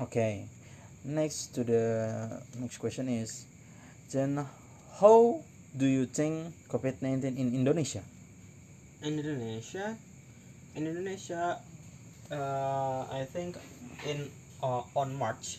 Okay. 0.00 0.46
Next 1.04 1.52
to 1.54 1.64
the 1.64 1.84
next 2.58 2.78
question 2.78 3.08
is, 3.08 3.44
then 4.12 4.40
how 5.00 5.40
do 5.76 5.86
you 5.86 6.06
think 6.06 6.54
COVID 6.70 7.02
nineteen 7.02 7.36
in 7.36 7.54
Indonesia? 7.54 8.02
In 9.02 9.18
Indonesia, 9.18 9.98
in 10.74 10.86
Indonesia, 10.86 11.60
uh, 12.30 13.00
I 13.10 13.26
think 13.26 13.58
in 14.06 14.30
uh, 14.62 14.86
on 14.94 15.14
March, 15.18 15.58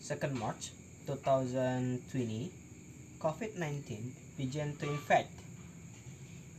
second 0.00 0.34
March, 0.34 0.72
two 1.06 1.20
thousand 1.20 2.02
twenty, 2.10 2.50
COVID 3.20 3.60
nineteen 3.60 4.12
began 4.36 4.74
to 4.80 4.88
infect. 4.88 5.30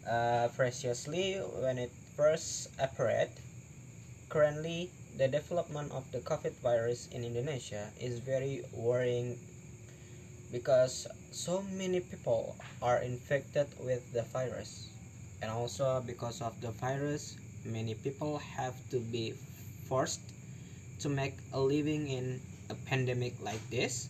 Uh, 0.02 0.50
preciously 0.58 1.38
when 1.62 1.78
it 1.78 1.93
first 2.17 2.74
appeared. 2.82 3.30
Currently, 4.34 4.89
the 5.13 5.30
development 5.30 5.93
of 5.93 6.10
the 6.10 6.26
COVID 6.26 6.58
virus 6.65 7.06
in 7.13 7.21
Indonesia 7.21 7.86
is 8.02 8.17
very 8.17 8.65
worrying 8.74 9.38
because 10.50 11.06
so 11.31 11.63
many 11.73 11.99
people 11.99 12.55
are 12.81 12.99
infected 12.99 13.67
with 13.79 14.03
the 14.13 14.23
virus. 14.23 14.89
And 15.41 15.49
also 15.49 16.03
because 16.05 16.41
of 16.41 16.59
the 16.61 16.71
virus 16.71 17.37
many 17.65 17.95
people 17.95 18.37
have 18.39 18.75
to 18.89 18.99
be 18.99 19.33
forced 19.87 20.21
to 20.99 21.09
make 21.09 21.37
a 21.53 21.59
living 21.59 22.07
in 22.09 22.39
a 22.69 22.75
pandemic 22.85 23.33
like 23.41 23.61
this. 23.69 24.09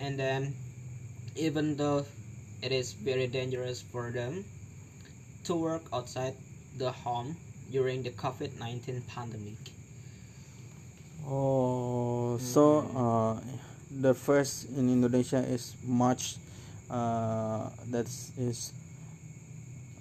And 0.00 0.18
then 0.18 0.54
even 1.36 1.76
though 1.76 2.04
it 2.62 2.72
is 2.72 2.92
very 2.92 3.26
dangerous 3.26 3.80
for 3.82 4.10
them 4.10 4.44
to 5.44 5.54
work 5.54 5.82
outside 5.92 6.34
the 6.78 6.90
home 6.92 7.36
during 7.70 8.02
the 8.02 8.10
covid-19 8.10 9.06
pandemic. 9.08 9.58
Oh, 11.26 12.38
so 12.38 12.80
Hmm. 12.82 12.96
uh, 12.96 13.71
the 14.00 14.14
first 14.14 14.68
in 14.76 14.88
Indonesia 14.88 15.38
is 15.44 15.74
March. 15.84 16.36
Uh, 16.90 17.70
that 17.90 18.06
is 18.36 18.72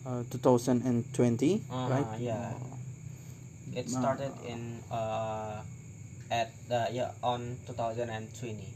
uh, 0.06 0.24
2020, 0.30 1.62
Uh-huh, 1.72 1.90
right? 1.90 2.08
yeah. 2.20 2.54
It 3.74 3.90
started 3.90 4.34
in 4.44 4.84
uh, 4.92 5.64
at 6.30 6.52
the 6.68 6.90
yeah 6.92 7.12
on 7.24 7.56
2020 7.68 8.68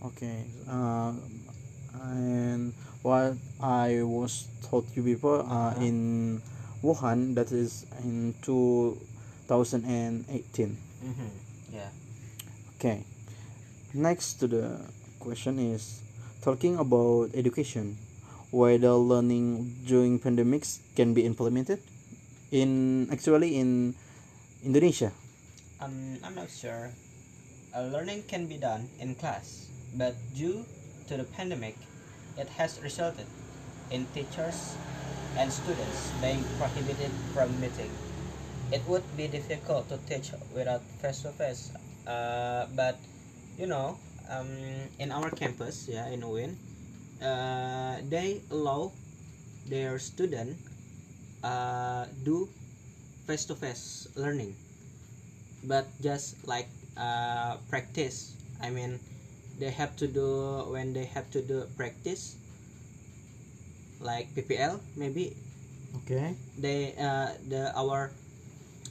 Okay. 0.00 0.44
Uh, 0.64 1.12
and 2.00 2.72
what 3.02 3.36
I 3.60 4.00
was 4.02 4.48
told 4.64 4.88
you 4.96 5.02
before, 5.02 5.44
uh, 5.44 5.76
Uh-huh. 5.76 5.84
in 5.84 6.40
Wuhan, 6.80 7.34
that 7.34 7.52
is 7.52 7.84
in 8.04 8.32
2018. 8.40 10.78
mm-hmm. 11.04 11.28
yeah 11.74 11.90
Okay. 12.78 13.02
Next 13.94 14.34
to 14.40 14.46
the 14.46 14.80
question 15.18 15.58
is 15.58 16.00
talking 16.42 16.76
about 16.76 17.32
education, 17.34 17.96
whether 18.50 18.92
learning 18.92 19.74
during 19.86 20.20
pandemics 20.20 20.80
can 20.96 21.14
be 21.14 21.24
implemented 21.24 21.80
in 22.52 23.08
actually 23.12 23.56
in 23.56 23.94
Indonesia. 24.64 25.12
um, 25.80 26.18
i'm 26.24 26.34
not 26.34 26.50
sure 26.50 26.90
uh, 27.74 27.82
learning 27.94 28.22
can 28.26 28.46
be 28.46 28.56
done 28.58 28.88
in 28.98 29.14
class 29.14 29.68
but 29.94 30.14
due 30.34 30.64
to 31.06 31.16
the 31.16 31.24
pandemic 31.24 31.76
it 32.36 32.48
has 32.58 32.80
resulted 32.82 33.26
in 33.90 34.06
teachers 34.14 34.74
and 35.38 35.52
students 35.52 36.10
being 36.20 36.42
prohibited 36.58 37.10
from 37.32 37.48
meeting 37.60 37.90
it 38.72 38.82
would 38.86 39.06
be 39.16 39.28
difficult 39.28 39.88
to 39.88 39.96
teach 40.10 40.32
without 40.54 40.82
face-to-face 41.00 41.70
uh, 42.06 42.66
but 42.74 42.98
you 43.58 43.66
know 43.66 43.96
um, 44.30 44.48
in 44.98 45.10
our 45.12 45.30
campus 45.30 45.88
yeah 45.90 46.06
in 46.08 46.22
Uin 46.22 46.54
uh, 47.22 47.98
they 48.08 48.40
allow 48.50 48.92
their 49.68 49.98
student 49.98 50.56
uh, 51.44 52.06
do 52.24 52.48
face-to-face 53.26 54.08
learning 54.16 54.54
but 55.64 55.84
just 56.00 56.36
like 56.46 56.68
uh, 56.96 57.56
practice 57.68 58.34
i 58.62 58.70
mean 58.70 58.98
they 59.58 59.70
have 59.70 59.94
to 59.96 60.06
do 60.06 60.64
when 60.70 60.92
they 60.92 61.04
have 61.04 61.28
to 61.30 61.40
do 61.42 61.66
practice 61.76 62.36
like 64.00 64.26
ppl 64.34 64.80
maybe 64.96 65.32
Okay. 66.04 66.36
they 66.58 66.92
uh, 67.00 67.32
the 67.48 67.72
our 67.74 68.10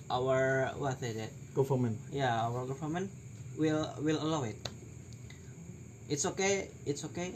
our 0.09 0.71
what 0.77 0.97
is 1.03 1.15
it 1.17 1.31
Government. 1.55 1.97
yeah 2.11 2.41
our 2.45 2.65
government 2.65 3.09
will 3.57 3.89
will 4.01 4.21
allow 4.21 4.43
it 4.43 4.57
it's 6.09 6.25
okay 6.25 6.67
it's 6.85 7.03
okay 7.05 7.31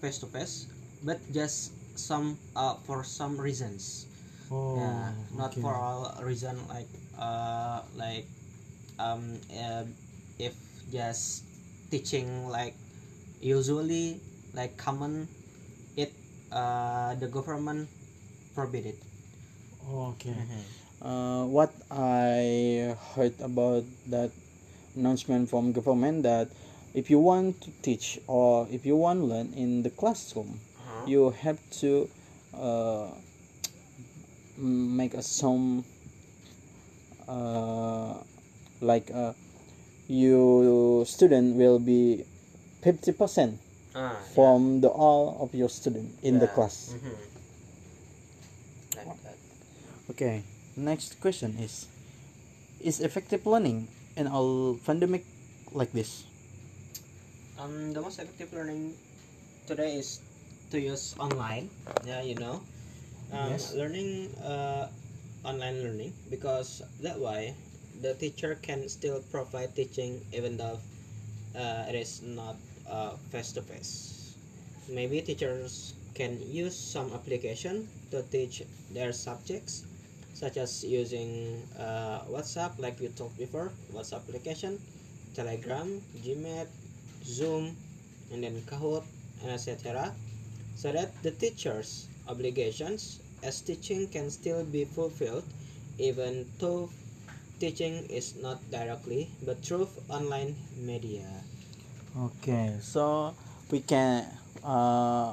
face 0.00 0.18
to 0.18 0.26
face 0.26 0.66
but 1.04 1.18
just 1.32 1.72
some 1.98 2.36
uh, 2.56 2.74
for 2.86 3.04
some 3.04 3.38
reasons 3.40 4.06
Oh. 4.50 4.76
yeah 4.78 5.10
not 5.34 5.54
for 5.58 5.74
all 5.74 6.12
reason 6.22 6.54
like 6.68 6.86
uh 7.18 7.82
like 7.96 8.26
um 8.98 9.38
uh, 9.50 9.84
if 10.38 10.54
just 10.92 11.44
teaching 11.90 12.48
like 12.48 12.74
usually 13.40 14.20
like 14.54 14.76
common 14.78 15.28
it 15.96 16.12
uh 16.52 17.14
the 17.16 17.26
government 17.28 17.88
forbid 18.54 18.86
it 18.86 18.98
Oh, 19.86 20.14
okay. 20.16 20.34
Uh, 21.02 21.44
what 21.46 21.70
I 21.90 22.94
heard 23.14 23.34
about 23.40 23.84
that 24.10 24.30
announcement 24.96 25.48
from 25.48 25.72
government 25.72 26.22
that 26.22 26.48
if 26.94 27.10
you 27.10 27.18
want 27.18 27.60
to 27.62 27.70
teach 27.82 28.18
or 28.26 28.66
if 28.70 28.86
you 28.86 28.96
want 28.96 29.20
to 29.20 29.26
learn 29.26 29.52
in 29.54 29.82
the 29.82 29.90
classroom, 29.90 30.58
Uh-huh. 30.80 31.04
you 31.06 31.30
have 31.44 31.58
to 31.80 32.08
uh, 32.56 33.08
make 34.58 35.12
a 35.14 35.22
some 35.22 35.84
uh, 37.28 38.14
like 38.80 39.10
uh, 39.12 39.32
you 40.08 41.04
student 41.06 41.56
will 41.56 41.78
be 41.78 42.24
50% 42.82 43.58
Ah, 43.96 44.12
from 44.34 44.80
the 44.82 44.88
all 44.88 45.38
of 45.40 45.54
your 45.54 45.68
student 45.72 46.12
in 46.22 46.38
the 46.38 46.44
Yeah. 46.46 46.52
class 46.54 46.92
Mhm. 46.92 47.16
like 48.96 49.08
okay 50.12 50.42
next 50.76 51.16
question 51.20 51.56
is 51.58 51.86
is 52.80 53.00
effective 53.00 53.46
learning 53.48 53.88
in 54.16 54.26
a 54.26 54.40
pandemic 54.84 55.24
like 55.72 55.92
this. 55.92 56.24
Um 57.58 57.92
the 57.92 58.00
most 58.00 58.18
effective 58.18 58.52
learning 58.52 58.96
today 59.66 59.96
is 59.96 60.20
to 60.70 60.80
use 60.80 61.14
online. 61.18 61.70
Yeah 62.04 62.22
you 62.22 62.34
know. 62.36 62.60
Um, 63.32 63.50
Yes. 63.58 63.74
learning 63.74 64.30
uh, 64.38 64.86
online 65.44 65.82
learning 65.82 66.12
because 66.30 66.82
that 67.02 67.18
way 67.18 67.54
the 68.00 68.14
teacher 68.14 68.54
can 68.62 68.88
still 68.88 69.18
provide 69.34 69.74
teaching 69.74 70.22
even 70.32 70.56
though 70.56 70.78
uh, 71.58 71.84
it 71.90 71.96
is 71.96 72.22
not 72.22 72.56
face 73.32 73.52
to 73.52 73.62
face 73.62 74.36
maybe 74.88 75.20
teachers 75.20 75.94
can 76.14 76.38
use 76.50 76.76
some 76.76 77.12
application 77.12 77.88
to 78.10 78.22
teach 78.30 78.62
their 78.94 79.12
subjects 79.12 79.84
such 80.36 80.60
as 80.60 80.84
using 80.84 81.64
uh, 81.80 82.20
whatsapp 82.28 82.76
like 82.76 83.00
we 83.00 83.08
talked 83.16 83.38
before 83.40 83.72
whatsapp 83.96 84.20
application 84.28 84.76
telegram 85.32 85.96
gmail 86.20 86.68
zoom 87.24 87.72
and 88.32 88.44
then 88.44 88.60
kahoot 88.68 89.00
and 89.40 89.50
etc 89.50 90.12
so 90.76 90.92
that 90.92 91.08
the 91.24 91.32
teacher's 91.32 92.12
obligations 92.28 93.24
as 93.42 93.64
teaching 93.64 94.04
can 94.12 94.28
still 94.28 94.60
be 94.68 94.84
fulfilled 94.84 95.44
even 95.96 96.44
though 96.60 96.90
teaching 97.58 98.04
is 98.12 98.36
not 98.36 98.60
directly 98.70 99.28
but 99.44 99.56
through 99.64 99.88
online 100.12 100.54
media. 100.76 101.24
Okay 102.12 102.76
so 102.80 103.32
we 103.70 103.80
can 103.80 104.24
uh, 104.64 105.32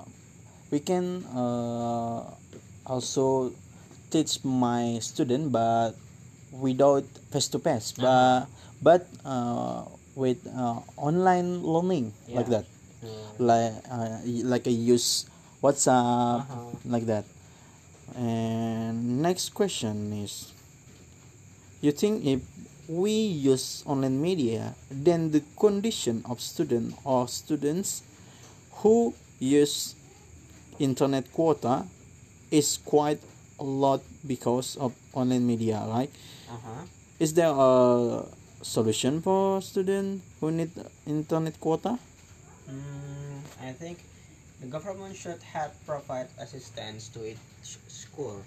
we 0.72 0.80
can 0.80 1.24
uh, 1.36 2.24
also 2.88 3.52
teach 4.14 4.38
my 4.46 5.02
student 5.02 5.50
but 5.52 5.98
without 6.54 7.02
face 7.34 7.50
to 7.50 7.58
face 7.58 7.90
but 7.98 8.46
but 8.86 9.02
uh, 9.26 9.82
with 10.14 10.38
uh, 10.54 10.78
online 11.02 11.66
learning 11.66 12.14
like 12.30 12.46
Yeah. 12.46 12.62
that 12.62 12.66
like 13.42 13.74
uh, 13.90 14.22
like 14.46 14.70
I 14.70 14.76
use 14.76 15.26
WhatsApp 15.64 16.46
Uh-huh. 16.46 16.78
like 16.86 17.06
that. 17.10 17.26
And 18.14 19.24
next 19.26 19.58
question 19.58 20.14
is, 20.14 20.54
you 21.82 21.92
think 21.92 22.22
if 22.26 22.42
we 22.88 23.12
use 23.12 23.82
online 23.88 24.22
media, 24.22 24.76
then 24.92 25.32
the 25.32 25.42
condition 25.58 26.22
of 26.30 26.38
student 26.44 26.94
or 27.04 27.28
students 27.28 28.04
who 28.84 29.14
use 29.40 29.96
internet 30.80 31.32
quota 31.34 31.88
is 32.52 32.78
quite 32.86 33.20
a 33.60 33.64
lot 33.64 34.02
because 34.26 34.76
of 34.78 34.94
online 35.14 35.46
media, 35.46 35.84
right? 35.88 36.10
Uh-huh. 36.50 36.86
Is 37.20 37.34
there 37.34 37.54
a 37.54 38.26
solution 38.62 39.22
for 39.22 39.62
students 39.62 40.24
who 40.40 40.52
need 40.52 40.72
internet 41.06 41.60
quota? 41.60 42.00
Mm, 42.70 43.44
I 43.62 43.72
think 43.74 44.00
the 44.62 44.68
government 44.68 45.16
should 45.16 45.44
help 45.44 45.74
provide 45.86 46.28
assistance 46.40 47.10
to 47.10 47.36
each 47.36 47.44
school, 47.88 48.42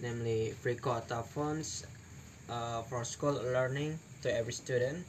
namely 0.00 0.52
free 0.60 0.76
quota 0.76 1.24
funds 1.24 1.86
uh, 2.48 2.82
for 2.82 3.04
school 3.04 3.32
learning 3.32 3.98
to 4.22 4.28
every 4.28 4.52
student, 4.52 5.04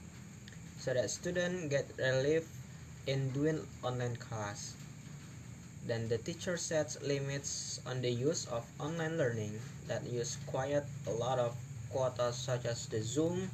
so 0.79 0.93
that 0.93 1.11
students 1.11 1.67
get 1.67 1.85
relief 1.99 2.47
in 3.07 3.29
doing 3.31 3.59
online 3.83 4.15
class. 4.15 4.78
Then 5.89 6.05
the 6.05 6.21
teacher 6.21 6.53
sets 6.53 7.01
limits 7.01 7.81
on 7.81 8.05
the 8.05 8.13
use 8.13 8.45
of 8.53 8.61
online 8.77 9.17
learning 9.17 9.57
that 9.89 10.05
use 10.05 10.37
quite 10.45 10.85
a 11.09 11.13
lot 11.17 11.41
of 11.41 11.57
quotas 11.89 12.37
such 12.37 12.69
as 12.69 12.85
the 12.93 13.01
Zoom 13.01 13.49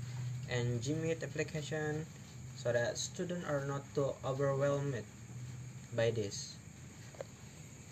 and 0.52 0.84
Gmeet 0.84 1.24
application 1.24 2.04
so 2.60 2.76
that 2.76 3.00
students 3.00 3.48
are 3.48 3.64
not 3.64 3.88
too 3.96 4.12
overwhelmed 4.28 5.08
by 5.96 6.12
this. 6.12 6.60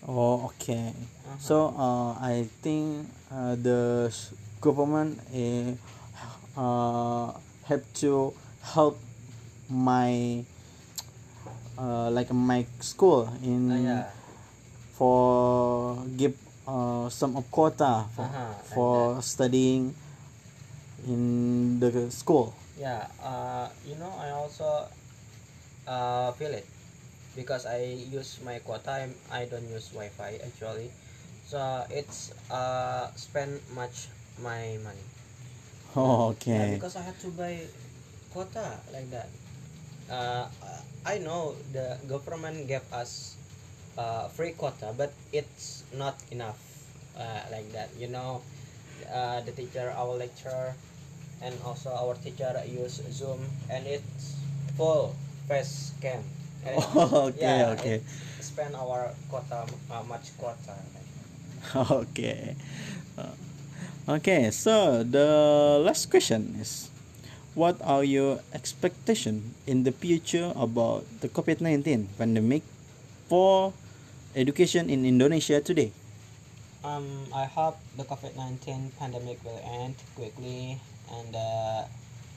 Oh, 0.03 0.51
okay. 0.51 0.91
Uh-huh. 0.91 1.39
So 1.39 1.55
uh, 1.79 2.19
I 2.19 2.43
think 2.59 3.07
uh, 3.31 3.55
the 3.55 4.11
government 4.59 5.23
uh, 5.31 5.71
uh, 6.59 7.31
have 7.71 7.87
to 8.03 8.35
help 8.75 8.99
my 9.71 10.43
uh, 11.79 12.11
like 12.11 12.27
my 12.35 12.67
school 12.83 13.31
in 13.39 13.71
Uh, 13.71 13.79
yeah, 13.79 14.03
for 15.03 15.99
give 16.15 16.31
uh, 16.63 17.11
some 17.11 17.35
of 17.35 17.43
quota 17.51 18.07
for, 18.15 18.23
Uh-huh, 18.23 18.55
like 18.55 18.71
for 18.71 19.19
studying 19.19 19.91
in 21.03 21.75
the 21.83 21.91
school. 22.07 22.55
yeah. 22.79 23.11
Uh, 23.19 23.67
you 23.83 23.99
know, 23.99 24.15
I 24.15 24.31
also 24.31 24.87
uh, 25.83 26.31
feel 26.39 26.55
it 26.55 26.63
because 27.35 27.67
I 27.67 27.83
use 28.07 28.39
my 28.47 28.63
quota. 28.63 29.03
I'm, 29.03 29.11
I 29.27 29.43
don't 29.51 29.67
use 29.67 29.91
Wi-Fi 29.91 30.39
actually, 30.39 30.87
so 31.43 31.59
it's 31.91 32.31
uh 32.47 33.11
spend 33.19 33.59
much 33.75 34.07
my 34.39 34.79
money. 34.79 35.03
Oh, 35.99 36.31
Yeah, 36.47 36.63
okay. 36.63 36.79
because 36.79 36.95
I 36.95 37.03
had 37.03 37.19
to 37.21 37.29
buy 37.35 37.59
quota 38.31 38.79
like 38.95 39.11
that. 39.11 39.27
Uh, 40.09 40.47
I 41.05 41.19
know 41.19 41.53
the 41.75 41.99
government 42.09 42.65
gave 42.71 42.81
us 42.95 43.35
uh, 43.97 44.27
free 44.29 44.51
quota, 44.51 44.93
but 44.97 45.13
it's 45.31 45.83
not 45.93 46.15
enough 46.31 46.59
uh, 47.17 47.41
like 47.51 47.71
that. 47.73 47.89
You 47.99 48.07
know, 48.09 48.41
uh, 49.11 49.41
the 49.41 49.51
teacher, 49.51 49.93
our 49.95 50.13
lecturer, 50.15 50.73
and 51.41 51.53
also 51.65 51.91
our 51.91 52.15
teacher 52.15 52.49
use 52.67 53.01
Zoom, 53.11 53.39
and 53.69 53.85
it's 53.87 54.37
full 54.77 55.15
face 55.47 55.91
cam. 56.01 56.23
And 56.63 56.79
it- 56.79 56.95
okay, 56.95 57.41
yeah, 57.43 57.75
okay. 57.75 57.99
spend 58.39 58.71
our 58.75 59.11
quota 59.27 59.67
uh, 59.91 60.03
much 60.07 60.31
quota. 60.39 60.79
okay. 61.75 62.55
Uh, 63.19 63.35
okay, 64.19 64.47
so 64.51 65.03
the 65.03 65.27
last 65.83 66.07
question 66.09 66.55
is 66.59 66.87
what 67.55 67.75
are 67.83 68.03
your 68.03 68.39
expectations 68.55 69.43
in 69.67 69.83
the 69.83 69.91
future 69.91 70.51
about 70.55 71.03
the 71.21 71.27
COVID-19 71.29 72.07
pandemic 72.17 72.63
for 73.27 73.73
education 74.35 74.89
in 74.89 75.05
Indonesia 75.05 75.61
today? 75.61 75.91
Um, 76.83 77.31
I 77.33 77.45
hope 77.45 77.79
the 77.95 78.03
COVID 78.03 78.35
19 78.35 78.99
pandemic 78.99 79.39
will 79.45 79.61
end 79.63 79.95
quickly 80.15 80.77
and 81.07 81.35
uh, 81.35 81.87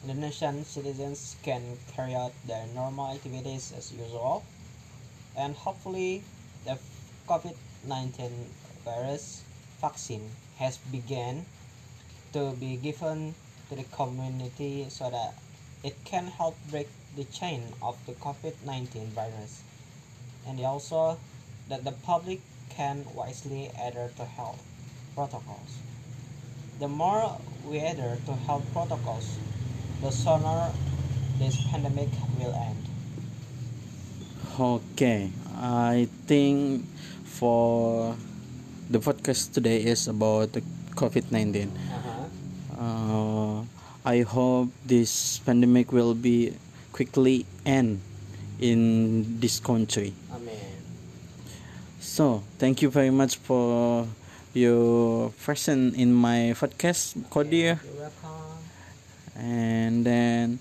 Indonesian 0.06 0.64
citizens 0.64 1.34
can 1.42 1.62
carry 1.90 2.14
out 2.14 2.32
their 2.46 2.66
normal 2.74 3.10
activities 3.10 3.72
as 3.76 3.90
usual. 3.92 4.44
And 5.36 5.56
hopefully, 5.56 6.22
the 6.64 6.78
COVID 7.26 7.56
19 7.84 8.30
virus 8.84 9.42
vaccine 9.80 10.30
has 10.58 10.78
begun 10.78 11.44
to 12.32 12.52
be 12.60 12.76
given 12.76 13.34
to 13.68 13.74
the 13.74 13.84
community 13.90 14.86
so 14.88 15.10
that 15.10 15.34
it 15.82 15.96
can 16.04 16.28
help 16.28 16.54
break 16.70 16.88
the 17.16 17.24
chain 17.24 17.62
of 17.82 17.98
the 18.06 18.12
COVID 18.12 18.54
19 18.64 19.06
virus. 19.10 19.62
And 20.46 20.60
also, 20.60 21.18
that 21.68 21.84
the 21.84 21.92
public 21.92 22.40
can 22.70 23.04
wisely 23.14 23.70
adhere 23.80 24.10
to 24.16 24.24
health 24.24 24.62
protocols. 25.14 25.80
The 26.78 26.88
more 26.88 27.40
we 27.66 27.78
adhere 27.78 28.18
to 28.26 28.32
health 28.46 28.64
protocols, 28.72 29.38
the 30.02 30.10
sooner 30.10 30.70
this 31.38 31.56
pandemic 31.70 32.08
will 32.38 32.54
end. 32.54 32.84
Okay, 34.58 35.30
I 35.56 36.08
think 36.26 36.84
for 37.24 38.16
the 38.88 38.98
podcast 38.98 39.52
today 39.52 39.84
is 39.84 40.08
about 40.08 40.52
COVID-19. 40.96 41.68
Uh-huh. 41.68 42.80
Uh, 42.80 43.64
I 44.04 44.22
hope 44.22 44.70
this 44.86 45.40
pandemic 45.44 45.92
will 45.92 46.14
be 46.14 46.54
quickly 46.92 47.44
end 47.66 48.00
in 48.60 49.40
this 49.40 49.60
country. 49.60 50.14
Amen. 50.32 50.65
So 52.00 52.42
thank 52.58 52.82
you 52.82 52.90
very 52.90 53.10
much 53.10 53.36
for 53.36 54.06
your 54.54 55.30
presence 55.42 55.96
in 55.96 56.12
my 56.14 56.54
podcast, 56.56 57.16
Kodir, 57.30 57.78
and 59.36 60.04
then 60.04 60.58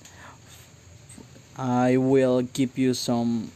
I 1.58 1.98
will 1.98 2.42
give 2.42 2.78
you 2.78 2.94
some 2.94 3.52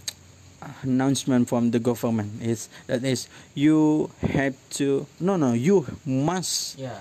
announcement 0.83 1.49
from 1.49 1.71
the 1.71 1.79
government. 1.79 2.41
Is 2.41 2.69
that 2.87 3.03
is 3.03 3.27
you 3.55 4.11
have 4.21 4.55
to 4.79 5.07
no 5.19 5.35
no 5.35 5.53
you 5.53 5.85
must 6.05 6.77
Yeah, 6.79 6.99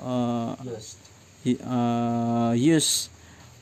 uh, 0.00 0.56
uh, 1.64 2.52
use 2.56 3.08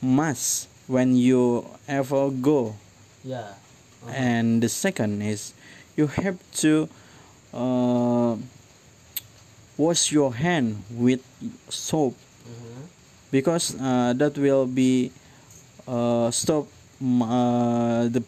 mask 0.01 0.67
when 0.87 1.15
you 1.15 1.65
ever 1.87 2.29
go 2.29 2.75
Yeah. 3.23 3.55
Uh-huh. 4.03 4.11
and 4.11 4.61
the 4.61 4.67
second 4.67 5.21
is 5.23 5.53
you 5.95 6.07
have 6.07 6.37
to 6.63 6.89
uh, 7.53 8.35
wash 9.77 10.11
your 10.11 10.33
hand 10.33 10.83
with 10.91 11.21
soap 11.69 12.15
Mhm. 12.45 12.87
because 13.31 13.75
uh, 13.79 14.13
that 14.17 14.37
will 14.37 14.65
be 14.67 15.11
uh, 15.87 16.29
stop 16.31 16.67
mm, 17.01 17.21
uh, 17.23 18.07
the 18.09 18.21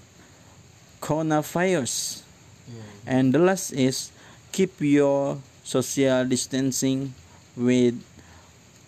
coronavirus 1.01 2.21
Mm. 2.65 2.81
and 3.05 3.25
the 3.29 3.37
last 3.37 3.69
is 3.77 4.09
keep 4.49 4.73
your 4.81 5.37
social 5.61 6.25
distancing 6.25 7.13
with 7.53 7.93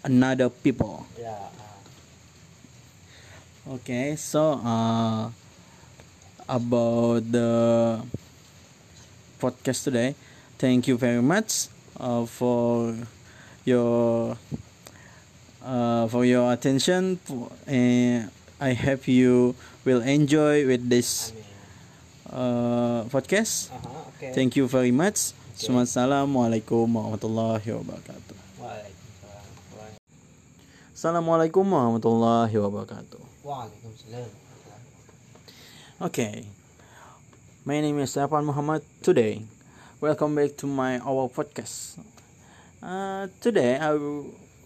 another 0.01 0.49
people 0.49 1.05
Yeah. 1.13 1.37
Okay, 3.67 4.15
so 4.17 4.57
uh, 4.63 5.29
about 6.49 7.21
the 7.31 7.99
podcast 9.39 9.86
today, 9.86 10.15
thank 10.58 10.88
you 10.88 10.97
very 10.97 11.21
much 11.21 11.69
uh, 12.00 12.26
for 12.26 12.93
your 13.65 14.38
uh, 15.63 16.08
for 16.08 16.26
your 16.26 16.52
attention. 16.52 17.19
And 17.65 18.30
I 18.60 18.73
hope 18.73 19.08
you 19.08 19.56
will 19.86 20.02
enjoy 20.02 20.65
with 20.65 20.89
this 20.89 21.32
uh, 22.30 23.06
podcast. 23.13 23.69
Uh-huh. 23.71 24.10
Okay. 24.17 24.34
Thank 24.34 24.56
you 24.58 24.67
very 24.67 24.91
much. 24.91 25.34
Okay. 25.58 25.73
Assalamualaikum 25.73 26.86
warahmatullahi 26.89 27.65
wabarakatuh. 27.65 28.38
Assalamualaikum 30.97 31.62
warahmatullahi 31.62 32.58
wabarakatuh. 32.58 33.21
Waalaikumsalam. 33.45 34.30
Okay, 36.02 36.50
my 37.67 37.84
name 37.84 37.99
is 37.99 38.15
Stefan 38.15 38.47
Muhammad. 38.47 38.80
Today, 39.03 39.43
welcome 39.99 40.39
back 40.39 40.56
to 40.63 40.63
my 40.63 41.03
our 41.03 41.27
podcast. 41.27 41.99
Uh, 42.80 43.27
today 43.43 43.75
I 43.75 43.91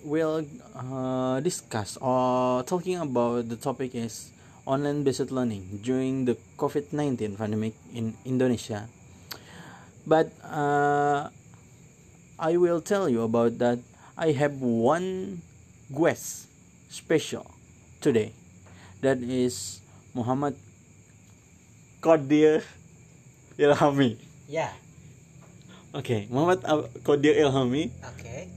will 0.06 0.46
uh, 0.78 1.42
discuss 1.42 1.98
or 1.98 2.62
talking 2.62 3.02
about 3.02 3.50
the 3.50 3.58
topic 3.58 3.98
is 3.98 4.30
online 4.70 5.02
based 5.02 5.34
learning 5.34 5.82
during 5.82 6.30
the 6.30 6.38
COVID 6.62 6.94
nineteen 6.94 7.34
pandemic 7.34 7.74
in 7.90 8.14
Indonesia. 8.22 8.86
But 10.06 10.30
uh, 10.46 11.34
I 12.38 12.54
will 12.54 12.86
tell 12.86 13.10
you 13.10 13.26
about 13.26 13.58
that. 13.66 13.82
I 14.14 14.38
have 14.38 14.62
one 14.62 15.42
guest 15.90 16.46
special 16.94 17.50
today. 17.98 18.38
That 19.02 19.26
is 19.26 19.82
Muhammad 20.14 20.54
Qadir 22.06 22.62
Ilhami. 23.62 24.18
Yeah. 24.50 24.74
Okay, 25.94 26.26
Muhammad 26.34 26.66
Qadir 27.06 27.38
Ilhami. 27.38 27.94
Okay. 28.18 28.50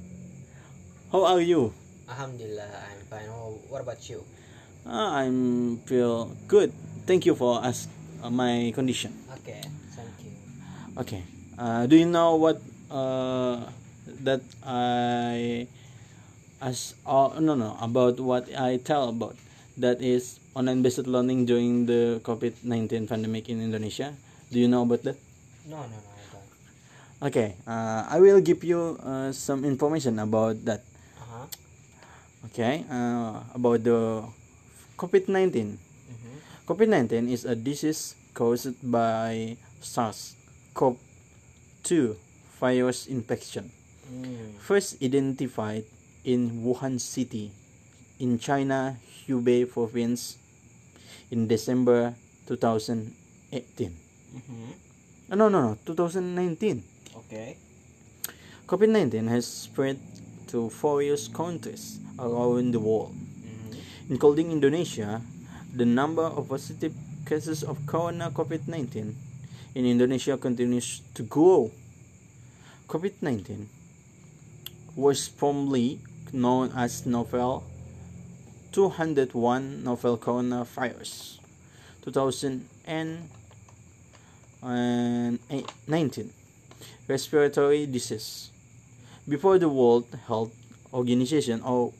How 1.12 1.28
are 1.28 1.44
you? 1.44 1.76
Alhamdulillah, 2.08 2.66
I'm 2.88 3.00
fine. 3.12 3.28
What 3.68 3.84
about 3.84 4.00
you? 4.08 4.24
Ah, 4.88 5.20
I'm 5.20 5.76
feel 5.84 6.32
good. 6.48 6.72
Thank 7.04 7.28
you 7.28 7.36
for 7.36 7.60
ask 7.60 7.88
uh, 8.24 8.32
my 8.32 8.72
condition. 8.72 9.12
Okay, 9.40 9.60
thank 9.92 10.14
you. 10.24 10.32
Okay. 10.96 11.22
Uh, 11.60 11.84
do 11.86 11.96
you 12.00 12.08
know 12.08 12.36
what 12.40 12.64
uh, 12.88 13.68
that 14.24 14.40
I 14.64 15.68
as 16.64 16.96
oh 17.04 17.36
no 17.38 17.54
no 17.54 17.76
about 17.80 18.18
what 18.18 18.48
I 18.56 18.80
tell 18.80 19.12
about 19.12 19.36
that 19.76 20.00
is 20.00 20.40
online 20.54 20.82
based 20.82 21.04
learning 21.06 21.44
during 21.44 21.86
the 21.86 22.22
COVID 22.24 22.64
nineteen 22.64 23.06
pandemic 23.06 23.50
in 23.52 23.60
Indonesia. 23.60 24.14
Do 24.54 24.62
you 24.62 24.70
know 24.70 24.86
about 24.86 25.02
that? 25.02 25.18
No, 25.66 25.82
no, 25.82 25.98
no, 25.98 26.10
I 26.14 26.22
don't. 26.30 27.26
Okay. 27.26 27.48
Uh, 27.66 28.06
I 28.06 28.22
will 28.22 28.38
give 28.38 28.62
you 28.62 28.94
uh, 29.02 29.34
some 29.34 29.66
information 29.66 30.22
about 30.22 30.62
that. 30.62 30.86
Uh 31.18 31.26
huh. 31.26 31.46
Okay. 32.54 32.86
Uh, 32.86 33.42
about 33.50 33.82
the 33.82 34.22
COVID 34.94 35.26
nineteen. 35.26 35.74
Mm-hmm. 36.06 36.70
COVID 36.70 36.88
19 36.88 37.28
is 37.34 37.42
a 37.44 37.58
disease 37.58 38.14
caused 38.32 38.78
by 38.80 39.56
SARS 39.82 40.36
CoV 40.72 40.96
2 41.82 42.14
virus 42.60 43.04
infection, 43.10 43.68
Mm. 44.04 44.60
first 44.60 45.00
identified 45.02 45.84
in 46.24 46.60
Wuhan 46.64 47.00
City 47.00 47.48
in 48.20 48.36
China, 48.38 49.00
Hubei 49.24 49.64
province 49.64 50.36
in 51.32 51.48
December 51.48 52.12
2018. 52.48 54.03
Mm-hmm. 54.34 55.32
Uh, 55.32 55.36
no, 55.36 55.48
no, 55.48 55.62
no, 55.62 55.78
2019. 55.86 56.82
Okay. 57.16 57.56
COVID 58.66 58.88
19 58.90 59.26
has 59.28 59.46
spread 59.46 59.98
to 60.48 60.68
various 60.70 61.28
countries 61.28 62.00
around 62.18 62.72
the 62.72 62.80
world. 62.80 63.14
Mm-hmm. 63.14 64.12
including 64.12 64.50
Indonesia, 64.52 65.22
the 65.72 65.86
number 65.86 66.24
of 66.24 66.48
positive 66.48 66.92
cases 67.24 67.62
of 67.62 67.80
corona 67.86 68.30
COVID 68.30 68.68
19 68.68 69.16
in 69.74 69.82
Indonesia 69.86 70.36
continues 70.36 71.00
to 71.14 71.22
grow. 71.22 71.70
COVID 72.88 73.22
19 73.22 73.68
was 74.94 75.26
formerly 75.26 75.98
known 76.32 76.70
as 76.76 77.06
novel 77.06 77.64
201 78.72 79.82
novel 79.82 80.18
coronavirus 80.18 81.38
2019 84.64 86.32
respiratory 87.08 87.84
disease. 87.86 88.50
Before 89.28 89.58
the 89.58 89.68
World 89.68 90.08
Health 90.26 90.52
Organization 90.92 91.60
or 91.60 91.92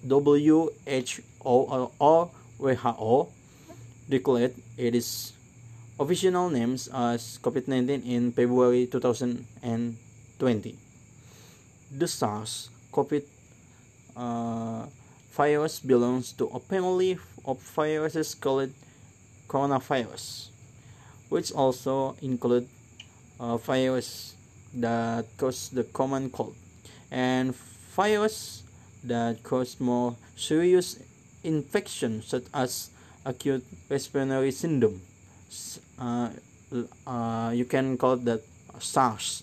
WHO 0.00 0.72
or 1.44 2.30
WHO 2.58 3.28
declared 4.08 4.54
its 4.76 5.32
official 6.00 6.48
names 6.48 6.88
as 6.88 7.38
COVID-19 7.42 8.06
in 8.06 8.32
February 8.32 8.86
2020. 8.86 10.78
The 11.90 12.08
SARS 12.08 12.70
COVID 12.92 13.24
uh, 14.16 14.86
virus 15.32 15.80
belongs 15.80 16.32
to 16.32 16.46
a 16.54 16.60
family 16.60 17.18
of 17.44 17.58
viruses 17.74 18.34
called 18.34 18.70
coronavirus, 19.48 20.50
which 21.28 21.52
also 21.52 22.16
include 22.22 22.68
uh, 23.40 23.56
virus 23.56 24.34
that 24.74 25.24
cause 25.36 25.70
the 25.70 25.84
common 25.84 26.30
cold 26.30 26.54
and 27.10 27.54
virus 27.96 28.62
that 29.04 29.42
cause 29.42 29.80
more 29.80 30.16
serious 30.36 31.00
infection 31.44 32.22
such 32.22 32.44
as 32.52 32.90
acute 33.24 33.64
respiratory 33.88 34.50
syndrome. 34.50 35.00
Uh, 35.98 36.30
uh, 37.06 37.50
you 37.54 37.64
can 37.64 37.96
call 37.96 38.16
that 38.16 38.42
SARS, 38.78 39.42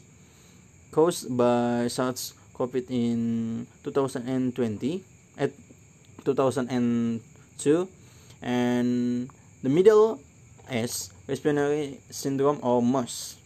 caused 0.91 1.36
by 1.36 1.88
SARS 1.88 2.34
COVID 2.54 2.89
in 2.89 3.67
2020 3.84 5.04
at 5.38 5.52
2002, 6.24 7.88
and 8.41 9.30
the 9.63 9.69
middle 9.69 10.19
S 10.69 11.12
respiratory 11.28 11.99
syndrome 12.10 12.60
or 12.62 12.82
MERS. 12.82 13.38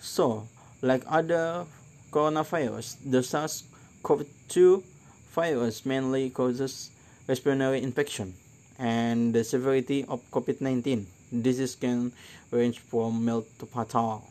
So, 0.00 0.48
like 0.82 1.02
other 1.06 1.66
coronavirus, 2.10 2.98
the 3.06 3.22
SARS-CoV-2 3.22 4.82
virus 5.30 5.86
mainly 5.86 6.30
causes 6.30 6.90
respiratory 7.26 7.82
infection, 7.82 8.34
and 8.78 9.32
the 9.32 9.44
severity 9.44 10.04
of 10.08 10.20
COVID-19 10.30 11.06
disease 11.40 11.74
can 11.74 12.12
range 12.50 12.78
from 12.78 13.24
mild 13.24 13.46
to 13.58 13.66
fatal. 13.66 14.28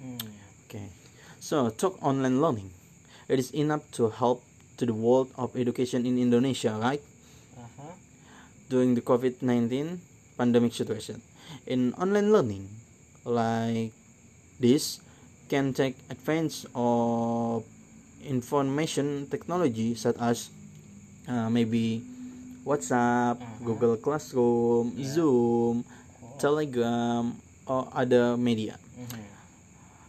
Mm. 0.00 0.22
Okay, 0.64 0.88
so 1.40 1.68
talk 1.70 2.00
online 2.02 2.40
learning. 2.40 2.70
It 3.28 3.38
is 3.38 3.50
enough 3.52 3.84
to 4.00 4.08
help 4.08 4.42
to 4.78 4.86
the 4.86 4.94
world 4.94 5.28
of 5.36 5.56
education 5.56 6.06
in 6.06 6.16
Indonesia, 6.16 6.78
right? 6.80 7.02
Uh-huh. 7.58 7.92
During 8.70 8.94
the 8.94 9.02
COVID-19 9.02 9.98
pandemic 10.38 10.72
situation. 10.72 11.18
In 11.66 11.92
online 11.98 12.30
learning, 12.30 12.64
like 13.26 13.90
this, 14.62 15.02
can 15.50 15.74
take 15.74 15.96
advantage 16.08 16.64
of 16.74 17.64
information 18.22 19.26
technology 19.28 19.94
such 19.94 20.16
as 20.20 20.50
uh, 21.28 21.50
maybe 21.50 22.00
WhatsApp, 22.64 23.36
Mhm. 23.36 23.64
Google 23.64 23.96
Classroom, 24.00 24.92
Yeah. 24.96 25.12
Zoom, 25.12 25.84
Cool. 25.84 26.36
Telegram, 26.40 27.36
or 27.68 27.84
other 27.92 28.36
media. 28.36 28.80
Mhm. 28.96 29.24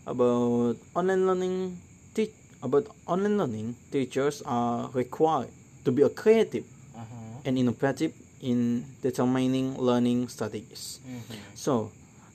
About 0.07 0.75
online 0.95 1.27
learning, 1.27 1.75
te- 2.15 2.31
about 2.63 2.87
online 3.05 3.35
learning, 3.37 3.67
teachers 3.91 4.41
are 4.47 4.87
required 4.95 5.51
to 5.83 5.91
be 5.91 6.07
creative 6.09 6.63
Uh-huh. 6.95 7.43
and 7.45 7.59
innovative 7.59 8.11
in 8.41 8.85
determining 9.01 9.75
learning 9.77 10.27
strategies. 10.27 10.99
Mhm. 11.03 11.37
So 11.55 11.91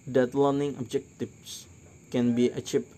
that 0.07 0.35
learning 0.35 0.77
objectives 0.79 1.67
can 2.13 2.37
be 2.37 2.53
achieved. 2.53 2.89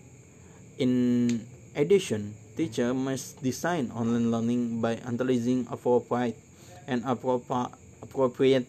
In 0.77 1.41
addition, 1.75 2.35
teacher 2.55 2.93
must 2.93 3.41
design 3.41 3.89
online 3.95 4.29
learning 4.29 4.81
by 4.81 4.99
utilizing 5.01 5.65
appropriate 5.71 6.37
and 6.85 7.01
appropriate 7.05 7.73
appropriate 8.03 8.67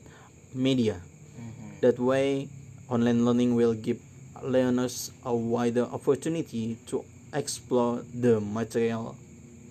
media. 0.54 1.02
Mhm. 1.36 1.80
That 1.84 1.98
way, 1.98 2.48
online 2.88 3.24
learning 3.24 3.54
will 3.54 3.74
give 3.74 4.00
learners 4.42 5.10
a 5.24 5.34
wider 5.34 5.84
opportunity 5.90 6.78
to 6.86 7.04
explore 7.34 8.02
the 8.14 8.40
material 8.40 9.16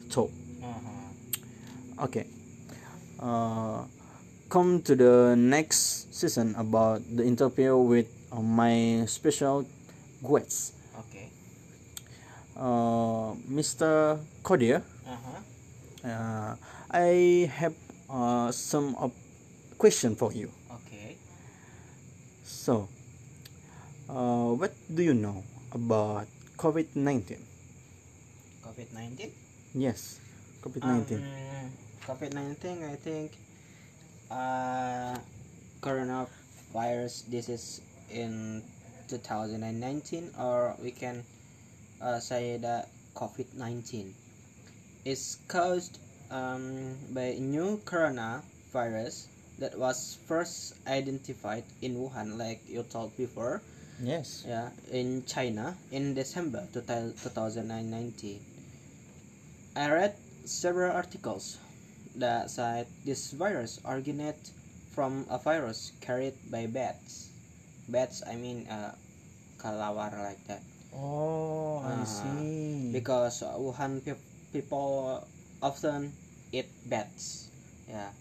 taught. 0.10 0.32
Uh-huh. 0.62 2.06
Okay. 2.06 2.28
Uh, 3.18 3.90
come 4.50 4.82
to 4.84 4.96
the 4.96 5.36
next 5.38 6.08
season 6.16 6.56
about 6.58 7.04
the 7.16 7.24
interview 7.24 7.76
with 7.78 8.08
uh, 8.32 8.42
my 8.42 9.04
special 9.08 9.68
guest, 10.24 10.74
Okay. 11.08 11.30
uh, 12.56 13.36
Mr. 13.52 14.20
Kodir. 14.44 14.82
Uh-huh. 15.06 15.40
Uh, 16.08 16.56
I 16.92 17.52
have 17.52 17.76
uh, 18.10 18.52
some 18.52 18.96
of 18.96 19.12
question 19.78 20.16
for 20.16 20.32
you. 20.32 20.50
Okay. 20.72 21.18
So, 22.44 22.88
uh, 24.10 24.56
what 24.56 24.72
do 24.88 25.04
you 25.04 25.14
know 25.14 25.44
about 25.76 26.28
COVID 26.58 26.96
nineteen? 26.96 27.44
COVID-19? 28.64 29.32
Yes, 29.76 30.20
COVID 30.64 30.84
nineteen. 30.84 31.24
Um, 31.24 31.72
COVID-19, 32.08 32.88
I 32.88 32.96
think 32.96 33.36
uh, 34.32 35.16
coronavirus 35.82 37.30
disease 37.30 37.82
in 38.12 38.64
2019 39.08 40.32
or 40.40 40.76
we 40.82 40.92
can 40.92 41.24
uh, 42.02 42.20
say 42.20 42.58
that 42.58 42.90
COVID-19 43.16 44.12
is 45.06 45.38
caused 45.48 46.00
um, 46.32 46.96
by 47.12 47.38
a 47.38 47.40
new 47.40 47.78
coronavirus 47.86 49.28
that 49.60 49.78
was 49.78 50.18
first 50.28 50.76
identified 50.88 51.64
in 51.82 51.96
Wuhan 51.96 52.38
like 52.38 52.62
you 52.68 52.84
told 52.84 53.16
before 53.18 53.62
yes. 54.04 54.44
yeah, 54.48 54.70
in 54.92 55.26
China 55.26 55.76
in 55.92 56.14
December 56.14 56.68
2019. 56.74 58.40
I 59.76 59.90
read 59.90 60.16
several 60.46 60.92
articles 60.92 61.58
that 62.20 62.50
said 62.50 62.88
this 63.06 63.32
virus 63.32 63.80
originated 63.86 64.50
from 64.92 65.26
a 65.30 65.38
virus 65.38 65.92
carried 66.02 66.34
by 66.52 66.66
bats. 66.68 67.30
Bats, 67.90 68.24
I 68.28 68.36
mean, 68.36 68.68
uh, 68.68 68.92
kelawar 69.62 70.12
like 70.24 70.42
that. 70.48 70.62
Oh, 70.96 71.80
I 71.86 72.02
Uh, 72.02 72.06
see. 72.06 72.92
because 72.92 73.44
uh, 73.44 73.54
Wuhan 73.58 74.04
pe- 74.04 74.20
people 74.52 75.24
often 75.62 76.12
eat 76.52 76.68
bats. 76.90 77.50
Yeah, 77.90 78.12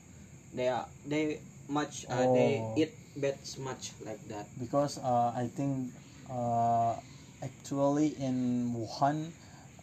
they 0.55 0.68
are 0.68 0.86
they 1.07 1.40
much 1.68 2.07
uh, 2.09 2.26
they 2.30 2.62
Oh. 2.62 2.78
eat 2.78 2.92
bats 3.16 3.59
much 3.59 3.92
like 4.05 4.20
that. 4.28 4.47
because 4.61 4.99
uh, 5.03 5.32
I 5.34 5.49
think 5.49 5.90
uh, 6.30 6.94
actually 7.42 8.14
in 8.20 8.70
Wuhan, 8.74 9.32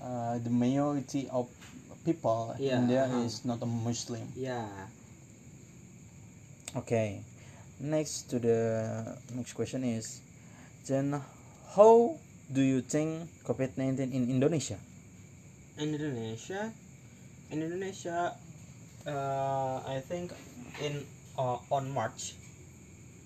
uh, 0.02 0.38
the 0.40 0.50
majority 0.54 1.28
of 1.32 1.48
people 2.06 2.56
Yeah, 2.60 2.80
in 2.80 2.88
there 2.88 3.08
uh-huh. 3.08 3.24
is 3.26 3.44
not 3.44 3.64
a 3.64 3.66
Muslim. 3.66 4.28
Yeah. 4.36 4.68
Okay, 6.76 7.22
next 7.80 8.30
to 8.34 8.40
the 8.40 8.60
next 9.36 9.54
question 9.54 9.84
is, 9.84 10.22
then 10.90 11.14
how 11.76 12.18
do 12.52 12.62
you 12.62 12.82
think 12.82 13.30
COVID 13.46 13.78
nineteen 13.78 14.12
in 14.12 14.30
Indonesia? 14.30 14.82
In 15.78 15.94
Indonesia, 15.94 16.74
in 17.54 17.62
Indonesia, 17.62 18.34
uh, 19.06 19.86
I 19.86 20.02
think 20.02 20.34
in 20.82 21.06
uh, 21.38 21.62
on 21.70 21.94
March, 21.94 22.34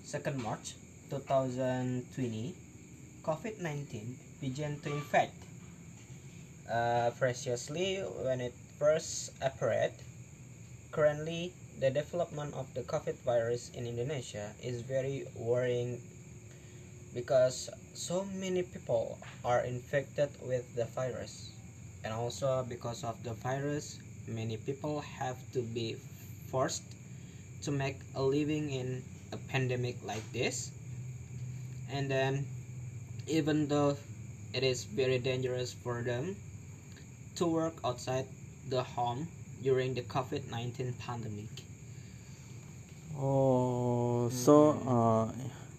second 0.03 0.43
March, 0.43 0.75
two 1.07 1.23
thousand 1.23 2.03
twenty, 2.11 2.51
COVID 3.23 3.63
nineteen 3.63 4.19
began 4.43 4.75
to 4.83 4.91
infect. 4.91 5.35
Uh, 6.67 7.15
preciously, 7.15 8.03
when 8.27 8.43
it 8.43 8.51
first 8.77 9.31
appeared, 9.41 9.91
currently 10.91 11.53
the 11.79 11.89
development 11.89 12.53
of 12.53 12.71
the 12.73 12.81
COVID 12.81 13.17
virus 13.25 13.69
in 13.73 13.85
Indonesia 13.85 14.53
is 14.63 14.81
very 14.81 15.25
worrying 15.35 16.01
because 17.13 17.69
so 17.93 18.25
many 18.37 18.61
people 18.61 19.17
are 19.43 19.61
infected 19.61 20.29
with 20.45 20.65
the 20.75 20.85
virus 20.93 21.51
and 22.03 22.13
also 22.13 22.65
because 22.69 23.03
of 23.03 23.17
the 23.23 23.33
virus 23.41 23.99
many 24.27 24.57
people 24.57 25.01
have 25.01 25.37
to 25.53 25.61
be 25.61 25.95
forced 26.51 26.83
to 27.63 27.71
make 27.71 27.97
a 28.15 28.21
living 28.21 28.69
in 28.71 29.03
a 29.31 29.37
pandemic 29.49 29.95
like 30.05 30.23
this. 30.33 30.71
And 31.91 32.11
then 32.11 32.45
even 33.27 33.67
though 33.67 33.97
it 34.53 34.63
is 34.63 34.83
very 34.83 35.19
dangerous 35.19 35.73
for 35.73 36.03
them 36.03 36.35
to 37.35 37.45
work 37.45 37.73
outside 37.83 38.25
the 38.69 38.83
home 38.83 39.27
during 39.63 39.93
the 39.93 40.01
covid-19 40.01 40.93
pandemic 40.99 41.49
Oh, 43.17 44.29
so 44.29 44.77
uh, 44.85 45.25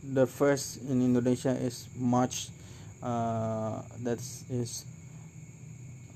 the 0.03 0.26
first 0.26 0.82
in 0.91 1.03
Indonesia 1.03 1.55
is 1.55 1.86
March, 1.95 2.49
uh, 3.03 3.82
that 4.03 4.18
is 4.51 4.84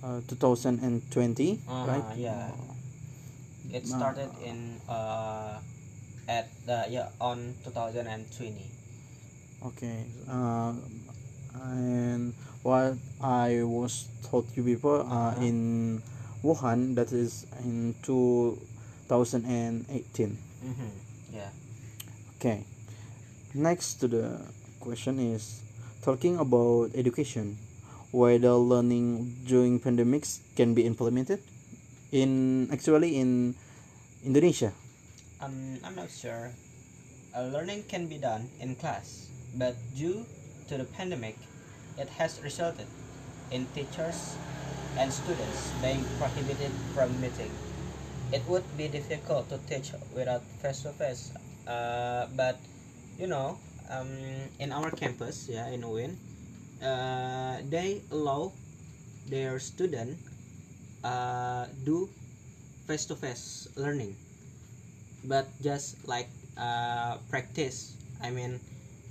uh, 0.03 0.18
2020, 0.27 1.61
Uh-huh, 1.68 1.87
right? 1.87 2.05
yeah. 2.18 2.51
it 3.70 3.85
Uh, 3.85 3.87
started 3.87 4.31
in 4.43 4.81
uh 4.89 5.57
at 6.29 6.47
the 6.66 6.87
yeah 6.91 7.09
on 7.20 7.55
2020 7.64 8.66
Okay. 9.62 10.05
Uh, 10.29 10.75
and 11.55 12.35
what 12.62 12.99
I 13.23 13.62
was 13.62 14.09
told 14.27 14.47
you 14.57 14.62
before, 14.66 15.07
uh, 15.07 15.39
Uh-huh. 15.39 15.47
in 15.47 16.03
Wuhan, 16.43 16.95
that 16.97 17.12
is 17.12 17.47
in 17.64 17.95
2018. 18.03 19.47
mm-hmm. 20.62 20.93
yeah 21.32 21.51
Okay. 22.43 22.66
Next 23.55 24.03
to 24.03 24.09
the 24.11 24.43
question 24.82 25.20
is 25.22 25.62
talking 26.03 26.38
about 26.43 26.90
education, 26.99 27.55
whether 28.11 28.51
learning 28.59 29.38
during 29.47 29.78
pandemics 29.78 30.43
can 30.59 30.74
be 30.74 30.82
implemented 30.82 31.38
in 32.11 32.66
actually 32.74 33.14
in 33.22 33.55
Indonesia. 34.26 34.74
um, 35.43 35.78
i'm 35.82 35.95
not 35.99 36.11
sure 36.11 36.51
uh, 37.34 37.43
learning 37.51 37.82
can 37.88 38.07
be 38.07 38.16
done 38.18 38.49
in 38.61 38.74
class 38.76 39.28
but 39.59 39.74
due 39.97 40.24
to 40.68 40.78
the 40.78 40.84
pandemic 40.84 41.36
it 41.99 42.09
has 42.09 42.40
resulted 42.43 42.86
in 43.51 43.66
teachers 43.74 44.36
and 44.99 45.12
students 45.12 45.72
being 45.80 46.05
prohibited 46.18 46.72
from 46.95 47.09
meeting. 47.20 47.51
It 48.32 48.43
would 48.49 48.64
be 48.76 48.88
difficult 48.88 49.49
to 49.51 49.59
teach 49.68 49.93
without 50.14 50.43
face-to-face 50.62 51.32
uh, 51.68 52.26
but 52.34 52.57
you 53.18 53.26
know 53.26 53.59
um, 53.90 54.09
in 54.59 54.72
our 54.72 54.90
campus 54.90 55.49
yeah 55.49 55.68
in 55.68 55.82
UIN 55.82 56.16
uh, 56.82 57.62
they 57.70 58.01
allow 58.11 58.53
their 59.28 59.59
student 59.59 60.18
uh, 61.05 61.66
do 61.84 62.09
face-to-face 62.86 63.68
learning 63.76 64.16
but 65.24 65.47
just 65.62 65.97
like 66.09 66.28
uh, 66.59 67.16
practice. 67.30 67.97
I 68.22 68.30
mean 68.30 68.61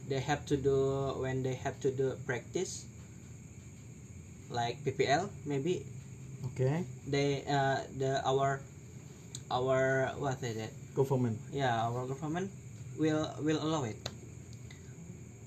they 0.08 0.20
have 0.20 0.46
to 0.48 0.58
do 0.58 1.16
when 1.20 1.44
they 1.44 1.56
have 1.56 1.80
to 1.82 1.92
do 1.92 2.18
practice 2.26 2.86
like 4.52 4.78
ppl 4.86 5.30
maybe 5.46 5.86
Okay. 6.52 6.84
they 7.08 7.46
uh, 7.46 7.80
the 7.98 8.18
our 8.26 8.60
our 9.52 10.10
what 10.18 10.42
is 10.44 10.58
it 10.58 10.74
Government. 10.96 11.38
yeah 11.54 11.86
our 11.88 12.06
government 12.10 12.50
will 13.00 13.30
will 13.46 13.62
allow 13.62 13.84
it 13.86 13.96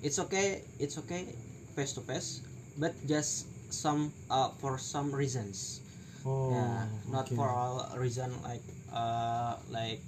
it's 0.03 0.19
okay 0.19 0.63
it's 0.79 0.97
okay 0.99 1.35
face 1.77 1.93
to 1.93 2.01
face 2.01 2.41
but 2.79 2.93
just 3.07 3.47
some 3.73 4.13
uh, 4.31 4.49
for 4.61 4.79
some 4.79 5.11
reasons 5.15 5.81
Oh. 6.25 6.49
yeah 6.57 6.89
not 7.13 7.27
okay. 7.29 7.37
for 7.37 7.49
all 7.53 7.85
reason 8.01 8.33
like 8.41 8.65
uh 8.97 9.61
like 9.69 10.01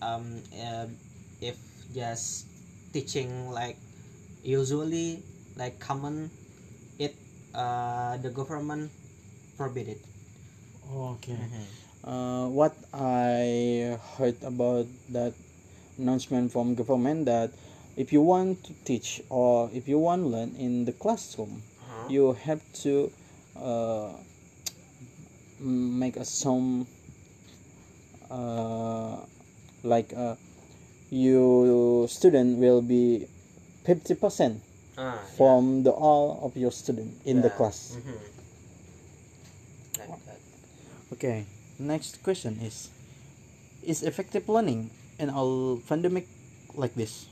um 0.00 0.40
uh, 0.56 0.88
if 1.44 1.60
just 1.92 2.48
teaching 2.96 3.52
like 3.52 3.76
usually 4.42 5.20
like 5.60 5.76
common 5.78 6.30
uh 7.54 8.16
the 8.18 8.30
government 8.30 8.90
forbid 9.56 9.88
it 9.88 10.00
Okay. 10.92 11.38
Uh, 12.04 12.46
what 12.48 12.74
I 12.92 13.96
heard 14.18 14.36
about 14.42 14.86
that 15.10 15.32
announcement 15.96 16.50
from 16.52 16.74
government 16.74 17.24
that 17.26 17.50
if 17.96 18.12
you 18.12 18.20
want 18.20 18.64
to 18.64 18.72
teach 18.84 19.22
or 19.30 19.70
if 19.72 19.86
you 19.88 19.98
want 19.98 20.22
to 20.24 20.28
learn 20.28 20.52
in 20.58 20.84
the 20.84 20.92
classroom, 20.92 21.62
Uh-huh. 21.80 22.10
you 22.12 22.32
have 22.44 22.60
to 22.82 23.08
uh, 23.56 24.10
make 25.60 26.16
a 26.16 26.24
some 26.24 26.86
uh, 28.30 29.16
like 29.82 30.12
uh, 30.16 30.34
you 31.10 32.06
student 32.10 32.58
will 32.58 32.82
be 32.82 33.26
50% 33.86 34.60
Ah, 34.60 34.71
from 35.36 35.82
the 35.82 35.90
all 35.90 36.40
of 36.44 36.56
your 36.56 36.70
student 36.70 37.16
in 37.24 37.40
the 37.42 37.48
Yeah. 37.48 37.56
class 37.56 37.96
Mhm. 37.96 38.18
like 39.98 40.10
okay 41.12 41.46
next 41.78 42.22
question 42.22 42.58
is 42.60 42.88
is 43.82 44.02
effective 44.02 44.48
learning 44.48 44.90
in 45.18 45.28
a 45.30 45.42
pandemic 45.88 46.26
like 46.74 46.94
this 46.94 47.26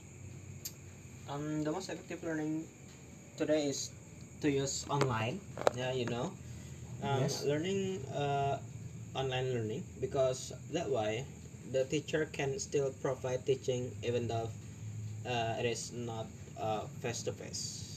um 1.29 1.65
the 1.65 1.71
most 1.73 1.89
effective 1.89 2.23
learning 2.25 2.65
today 3.37 3.67
is 3.69 3.91
to 4.41 4.51
use 4.51 4.85
online 4.89 5.41
yeah 5.77 5.93
you 5.93 6.05
know 6.07 6.33
um, 7.03 7.21
Yes. 7.25 7.45
learning 7.45 8.01
uh, 8.13 8.59
online 9.15 9.53
learning 9.55 9.83
because 10.01 10.53
that 10.73 10.89
way 10.91 11.25
the 11.73 11.85
teacher 11.85 12.27
can 12.33 12.59
still 12.59 12.93
provide 13.01 13.47
teaching 13.47 13.91
even 14.05 14.29
though 14.29 14.49
uh, 15.27 15.57
it 15.61 15.65
is 15.67 15.93
not 15.93 16.27
face 17.01 17.23
to 17.23 17.33
face 17.33 17.91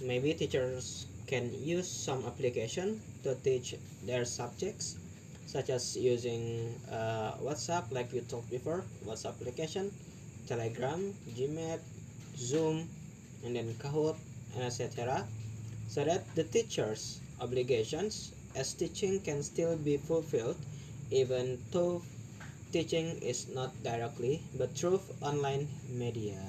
maybe 0.00 0.34
teachers 0.34 1.06
can 1.26 1.50
use 1.54 1.88
some 1.88 2.24
application 2.26 3.00
to 3.22 3.34
teach 3.46 3.74
their 4.04 4.24
subjects 4.24 4.96
such 5.46 5.70
as 5.70 5.96
using 5.96 6.74
uh, 6.90 7.32
whatsapp 7.44 7.84
like 7.90 8.10
we 8.12 8.20
talked 8.20 8.50
before 8.50 8.82
whatsapp 9.06 9.34
application 9.40 9.90
telegram 10.46 11.14
gmail 11.36 11.78
zoom 12.36 12.88
and 13.44 13.56
then 13.56 13.74
kahoot 13.78 14.16
and 14.54 14.64
etc 14.64 15.24
so 15.88 16.04
that 16.04 16.22
the 16.34 16.44
teacher's 16.44 17.20
obligations 17.40 18.32
as 18.54 18.74
teaching 18.74 19.20
can 19.20 19.42
still 19.42 19.76
be 19.76 19.96
fulfilled 19.96 20.56
even 21.10 21.58
though 21.70 22.02
teaching 22.72 23.06
is 23.22 23.48
not 23.54 23.70
directly 23.82 24.42
but 24.58 24.74
through 24.74 25.00
online 25.20 25.68
media 25.88 26.40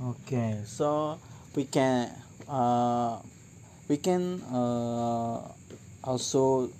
okay 0.00 0.60
so 0.66 1.18
we 1.54 1.64
can 1.64 2.10
uh, 2.48 3.18
we 3.88 3.96
can 3.96 4.42
uh, 4.50 5.40
also 6.04 6.70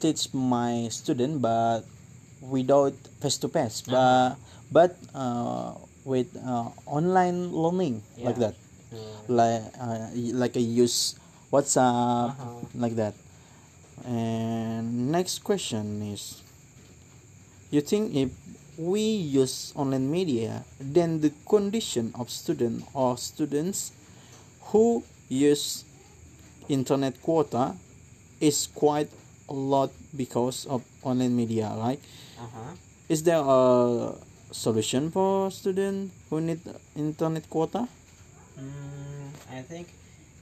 teach 0.00 0.32
my 0.34 0.88
student 0.90 1.40
but 1.40 1.82
without 2.42 2.94
face 3.20 3.38
to 3.38 3.48
face 3.48 3.82
but 3.82 4.36
but 4.70 4.96
uh, 5.14 5.72
with 6.04 6.28
uh, 6.44 6.68
online 6.86 7.50
learning 7.52 8.02
like 8.22 8.36
Yeah. 8.38 8.50
that 8.52 8.56
like 9.28 9.62
uh, 9.80 10.06
like 10.36 10.56
I 10.56 10.64
use 10.64 11.16
WhatsApp, 11.52 12.34
Uh-huh. 12.34 12.66
like 12.74 12.96
that. 12.98 13.14
And 14.04 15.10
next 15.12 15.40
question 15.44 16.02
is 16.02 16.42
you 17.70 17.80
think 17.80 18.14
if 18.14 18.30
we 18.78 19.00
use 19.00 19.72
online 19.76 20.10
media 20.10 20.64
then 20.80 21.20
the 21.20 21.32
condition 21.48 22.12
of 22.14 22.28
student 22.30 22.84
or 22.94 23.16
students 23.16 23.92
who 24.72 25.02
use 25.28 25.84
internet 26.68 27.14
quota 27.22 27.74
is 28.40 28.66
quite 28.74 29.08
a 29.48 29.52
lot 29.54 29.90
because 30.16 30.66
of 30.66 30.82
online 31.02 31.34
media 31.36 31.72
right 31.78 32.00
Uh-huh. 32.36 32.76
is 33.08 33.22
there 33.24 33.40
a 33.40 34.12
solution 34.52 35.08
for 35.10 35.50
student 35.50 36.12
who 36.28 36.40
need 36.40 36.60
internet 36.96 37.48
quota 37.48 37.88
Mm, 38.56 39.28
I 39.52 39.60
think 39.60 39.88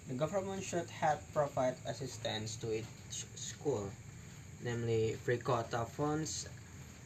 the 0.07 0.14
government 0.14 0.62
should 0.62 0.87
have 1.03 1.18
provide 1.35 1.74
assistance 1.87 2.55
to 2.62 2.70
each 2.70 2.87
school, 3.35 3.91
namely 4.62 5.18
free 5.26 5.39
quota 5.43 5.82
funds 5.85 6.47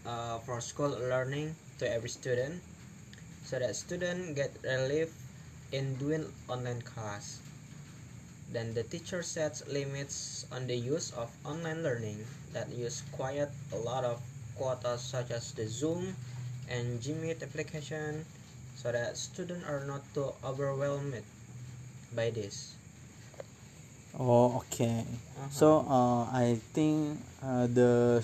uh, 0.06 0.38
for 0.38 0.60
school 0.60 0.90
learning 0.90 1.54
to 1.78 1.90
every 1.90 2.08
student, 2.08 2.60
so 3.44 3.58
that 3.58 3.74
student 3.76 4.34
get 4.36 4.50
relief 4.62 5.10
in 5.72 5.94
doing 5.96 6.26
online 6.48 6.82
class. 6.82 7.40
Then 8.52 8.74
the 8.74 8.82
teacher 8.82 9.22
sets 9.22 9.66
limits 9.68 10.46
on 10.50 10.66
the 10.66 10.76
use 10.76 11.12
of 11.12 11.30
online 11.44 11.82
learning 11.82 12.24
that 12.52 12.68
use 12.72 13.02
quite 13.12 13.48
a 13.72 13.76
lot 13.76 14.04
of 14.04 14.20
quotas 14.56 15.00
such 15.02 15.30
as 15.30 15.52
the 15.52 15.66
Zoom 15.68 16.16
and 16.68 17.00
Gmeet 17.00 17.42
application 17.42 18.24
so 18.76 18.92
that 18.92 19.16
students 19.16 19.66
are 19.68 19.84
not 19.84 20.02
too 20.14 20.32
overwhelmed 20.44 21.22
by 22.14 22.30
this. 22.30 22.74
oh 24.18 24.64
okay 24.64 25.04
Uh-huh. 25.38 25.46
so 25.50 25.66
uh, 25.86 26.26
i 26.34 26.58
think 26.74 27.20
uh, 27.42 27.66
the 27.70 28.18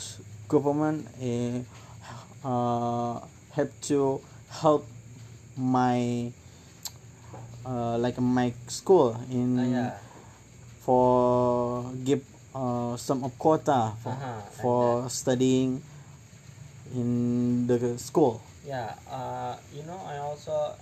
government 0.49 1.09
uh, 1.21 1.61
uh, 2.47 3.21
have 3.57 3.71
to 3.89 4.21
help 4.51 4.87
my 5.57 6.31
uh, 7.65 7.97
like 7.99 8.19
my 8.21 8.53
school 8.69 9.17
in 9.31 9.59
Ah, 9.59 9.65
yeah. 9.65 9.91
for 10.85 11.85
give 12.05 12.21
uh, 12.55 12.97
some 12.97 13.25
of 13.25 13.33
quota 13.39 13.93
for, 14.03 14.13
Uh-huh, 14.13 14.41
for 14.61 15.09
studying 15.09 15.81
in 16.95 17.67
the 17.67 17.99
school 17.99 18.41
Yeah, 18.65 18.97
uh, 19.13 19.57
you 19.77 19.85
know, 19.85 20.01
I 20.09 20.17
also 20.25 20.73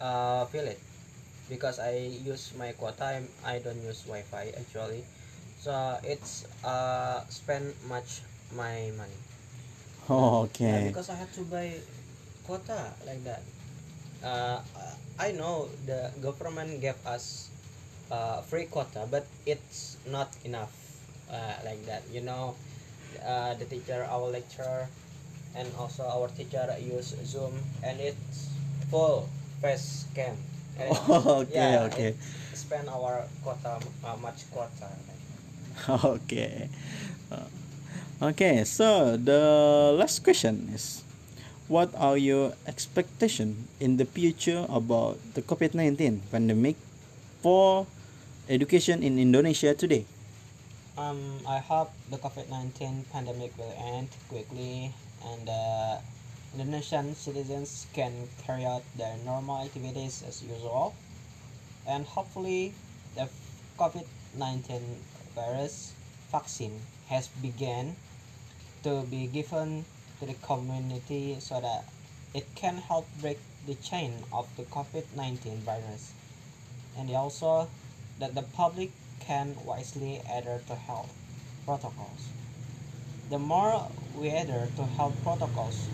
uh, 0.00 0.42
feel 0.50 0.66
it 0.66 0.78
because 1.48 1.78
I 1.78 2.18
use 2.26 2.50
my 2.58 2.72
quota. 2.74 3.22
I 3.46 3.58
don't 3.62 3.78
use 3.86 4.02
Wi-Fi 4.10 4.54
actually, 4.58 5.06
so 5.58 5.70
it's 6.02 6.46
uh 6.66 7.22
spend 7.30 7.74
much 7.86 8.22
my 8.56 8.90
money. 8.96 9.18
oh, 10.08 10.48
Yeah, 10.64 10.80
okay 10.80 10.88
because 10.88 11.08
I 11.10 11.16
have 11.16 11.32
to 11.34 11.42
buy 11.42 11.74
quota 12.46 12.92
like 13.06 13.22
that. 13.24 13.42
Uh, 14.22 14.60
I 15.18 15.32
know 15.32 15.68
the 15.86 16.10
government 16.20 16.80
gave 16.80 16.96
us 17.06 17.50
uh, 18.10 18.40
free 18.42 18.64
quota, 18.66 19.06
but 19.10 19.26
it's 19.46 19.96
not 20.08 20.28
enough 20.44 20.72
uh, 21.30 21.54
like 21.64 21.84
that. 21.86 22.02
You 22.12 22.22
know, 22.22 22.54
uh, 23.24 23.54
the 23.54 23.64
teacher, 23.64 24.06
our 24.08 24.26
lecturer, 24.28 24.88
and 25.54 25.68
also 25.78 26.04
our 26.04 26.28
teacher 26.28 26.66
use 26.80 27.14
Zoom, 27.24 27.52
and 27.82 28.00
it's 28.00 28.48
full 28.90 29.28
face 29.62 30.06
cam. 30.14 30.36
And 30.80 30.96
okay 30.96 31.52
yeah, 31.52 31.84
okay 31.92 32.14
spend 32.54 32.88
our 32.88 33.24
quota 33.44 33.76
uh, 34.04 34.16
much 34.16 34.48
quota. 34.50 34.88
okay 36.16 36.68
Uh, 37.30 37.46
okay 38.20 38.64
so 38.68 39.16
the 39.16 39.40
last 39.96 40.20
question 40.20 40.68
is 40.76 41.00
what 41.72 41.88
are 41.96 42.20
your 42.20 42.52
expectation 42.68 43.64
in 43.80 43.96
the 43.96 44.04
future 44.04 44.68
about 44.68 45.16
the 45.32 45.40
covid-19 45.40 46.20
pandemic 46.28 46.76
for 47.40 47.88
education 48.48 49.02
in 49.02 49.18
indonesia 49.18 49.72
today 49.72 50.04
Um, 51.00 51.40
I 51.48 51.64
hope 51.64 51.88
the 52.12 52.20
COVID-19 52.20 53.08
pandemic 53.08 53.56
will 53.56 53.72
end 53.78 54.12
quickly 54.28 54.92
and 55.24 55.48
uh, 55.48 55.96
Indonesian 56.52 57.14
citizens 57.14 57.86
can 57.96 58.12
carry 58.44 58.66
out 58.68 58.84
their 59.00 59.16
normal 59.24 59.64
activities 59.64 60.20
as 60.20 60.44
usual. 60.44 60.92
And 61.88 62.04
hopefully, 62.04 62.74
the 63.16 63.32
COVID-19 63.80 65.00
virus 65.32 65.96
vaccine 66.28 66.84
has 67.08 67.32
begun 67.40 67.96
to 68.82 69.02
be 69.10 69.26
given 69.26 69.84
to 70.20 70.26
the 70.26 70.34
community 70.34 71.36
so 71.40 71.60
that 71.60 71.84
it 72.34 72.46
can 72.54 72.76
help 72.78 73.06
break 73.20 73.38
the 73.66 73.74
chain 73.74 74.12
of 74.32 74.48
the 74.56 74.62
COVID-19 74.64 75.58
virus. 75.66 76.12
And 76.98 77.10
also 77.10 77.68
that 78.18 78.34
the 78.34 78.42
public 78.42 78.90
can 79.20 79.54
wisely 79.64 80.20
adhere 80.30 80.60
to 80.68 80.74
health 80.74 81.12
protocols. 81.64 82.28
The 83.30 83.38
more 83.38 83.88
we 84.16 84.28
adhere 84.28 84.68
to 84.76 84.82
health 84.96 85.16
protocols, 85.22 85.86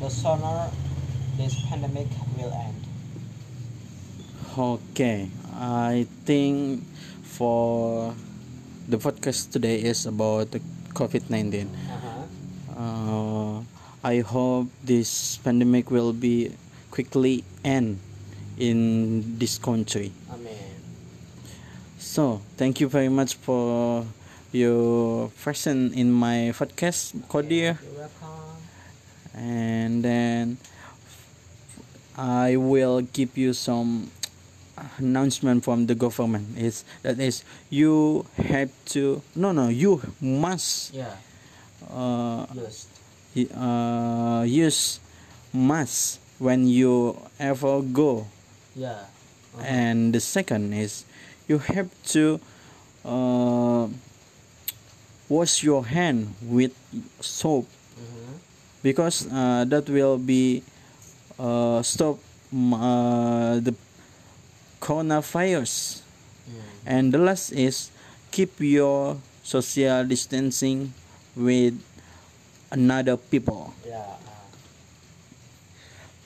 the 0.00 0.08
sooner 0.08 0.70
this 1.36 1.54
pandemic 1.68 2.08
will 2.36 2.52
end. 2.52 2.84
okay 4.58 5.28
i 5.54 6.06
think 6.26 6.82
for 7.22 8.12
the 8.88 8.96
podcast 8.98 9.52
today 9.52 9.78
is 9.78 10.02
about 10.06 10.50
the 10.50 10.58
covid-19 10.98 11.66
Uh-huh. 11.68 11.97
Uh, 12.78 13.60
I 14.04 14.20
hope 14.20 14.68
this 14.84 15.36
pandemic 15.42 15.90
will 15.90 16.12
be 16.12 16.52
quickly 16.90 17.44
end 17.64 17.98
in 18.58 19.38
this 19.38 19.58
country. 19.58 20.12
Amen. 20.30 20.54
So 21.98 22.40
thank 22.56 22.80
you 22.80 22.88
very 22.88 23.08
much 23.08 23.34
for 23.36 24.06
your 24.52 25.28
presence 25.42 25.94
in 25.94 26.10
my 26.12 26.54
podcast, 26.56 27.14
Kodir, 27.28 27.76
You're 27.82 28.08
welcome. 28.08 28.56
and 29.34 30.02
then 30.02 30.56
I 32.16 32.56
will 32.56 33.02
give 33.02 33.36
you 33.36 33.52
some 33.52 34.10
announcement 34.98 35.64
from 35.64 35.86
the 35.86 35.94
government. 35.94 36.56
Is 36.56 36.84
that 37.02 37.18
is 37.20 37.42
you 37.70 38.24
have 38.38 38.70
to 38.94 39.22
no 39.36 39.52
no 39.52 39.68
you 39.68 40.00
must 40.20 40.94
Yeah, 40.94 41.14
uh, 41.86 42.46
uh, 43.54 44.42
use 44.46 45.00
mask 45.52 46.18
when 46.38 46.66
you 46.66 47.16
ever 47.38 47.80
go 47.82 48.26
Yeah. 48.76 49.06
Uh-huh. 49.54 49.64
and 49.64 50.12
the 50.14 50.20
second 50.20 50.72
is 50.74 51.04
you 51.48 51.58
have 51.58 51.88
to 52.14 52.38
uh, 53.04 53.88
wash 55.28 55.62
your 55.62 55.84
hand 55.86 56.34
with 56.42 56.72
soap 57.20 57.66
Mhm. 57.98 58.38
because 58.82 59.26
uh, 59.30 59.64
that 59.68 59.88
will 59.88 60.18
be 60.18 60.62
uh, 61.38 61.82
stop 61.82 62.18
mm, 62.54 62.72
uh, 62.74 63.60
the 63.60 63.74
coronavirus 64.80 66.02
Mm. 66.48 66.64
and 66.88 67.04
the 67.12 67.18
last 67.20 67.52
is 67.52 67.90
keep 68.32 68.56
your 68.56 69.20
social 69.44 70.00
distancing 70.08 70.94
with 71.36 71.74
another 72.70 73.16
people 73.16 73.72
Yeah. 73.84 74.04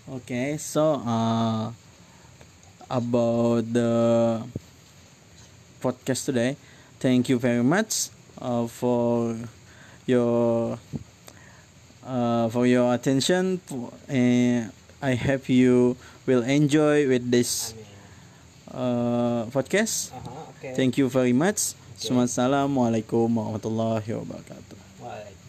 uh, 0.09 0.18
Okay, 0.18 0.59
so 0.59 0.98
uh, 1.07 1.70
about 2.90 3.62
the 3.72 4.42
podcast 5.80 6.26
today, 6.26 6.57
thank 6.98 7.28
you 7.30 7.38
very 7.38 7.62
much 7.62 8.11
uh, 8.42 8.66
for 8.66 9.38
your 10.07 10.78
uh, 12.05 12.48
for 12.50 12.66
your 12.66 12.92
attention. 12.92 13.62
And 14.11 14.72
I 15.00 15.14
hope 15.14 15.48
you 15.48 15.96
will 16.26 16.42
enjoy 16.42 17.07
with 17.09 17.30
this 17.30 17.72
uh, 18.74 19.46
podcast. 19.55 20.11
Uh-huh. 20.12 20.50
Okay. 20.59 20.74
Thank 20.74 20.98
you 20.98 21.09
very 21.09 21.32
much. 21.32 21.78
Okay. 22.03 22.11
Assalamualaikum 22.11 23.30
warahmatullahi 23.30 24.11
wabarakatuh. 24.11 24.91
Waalaikumsalam. 25.03 25.41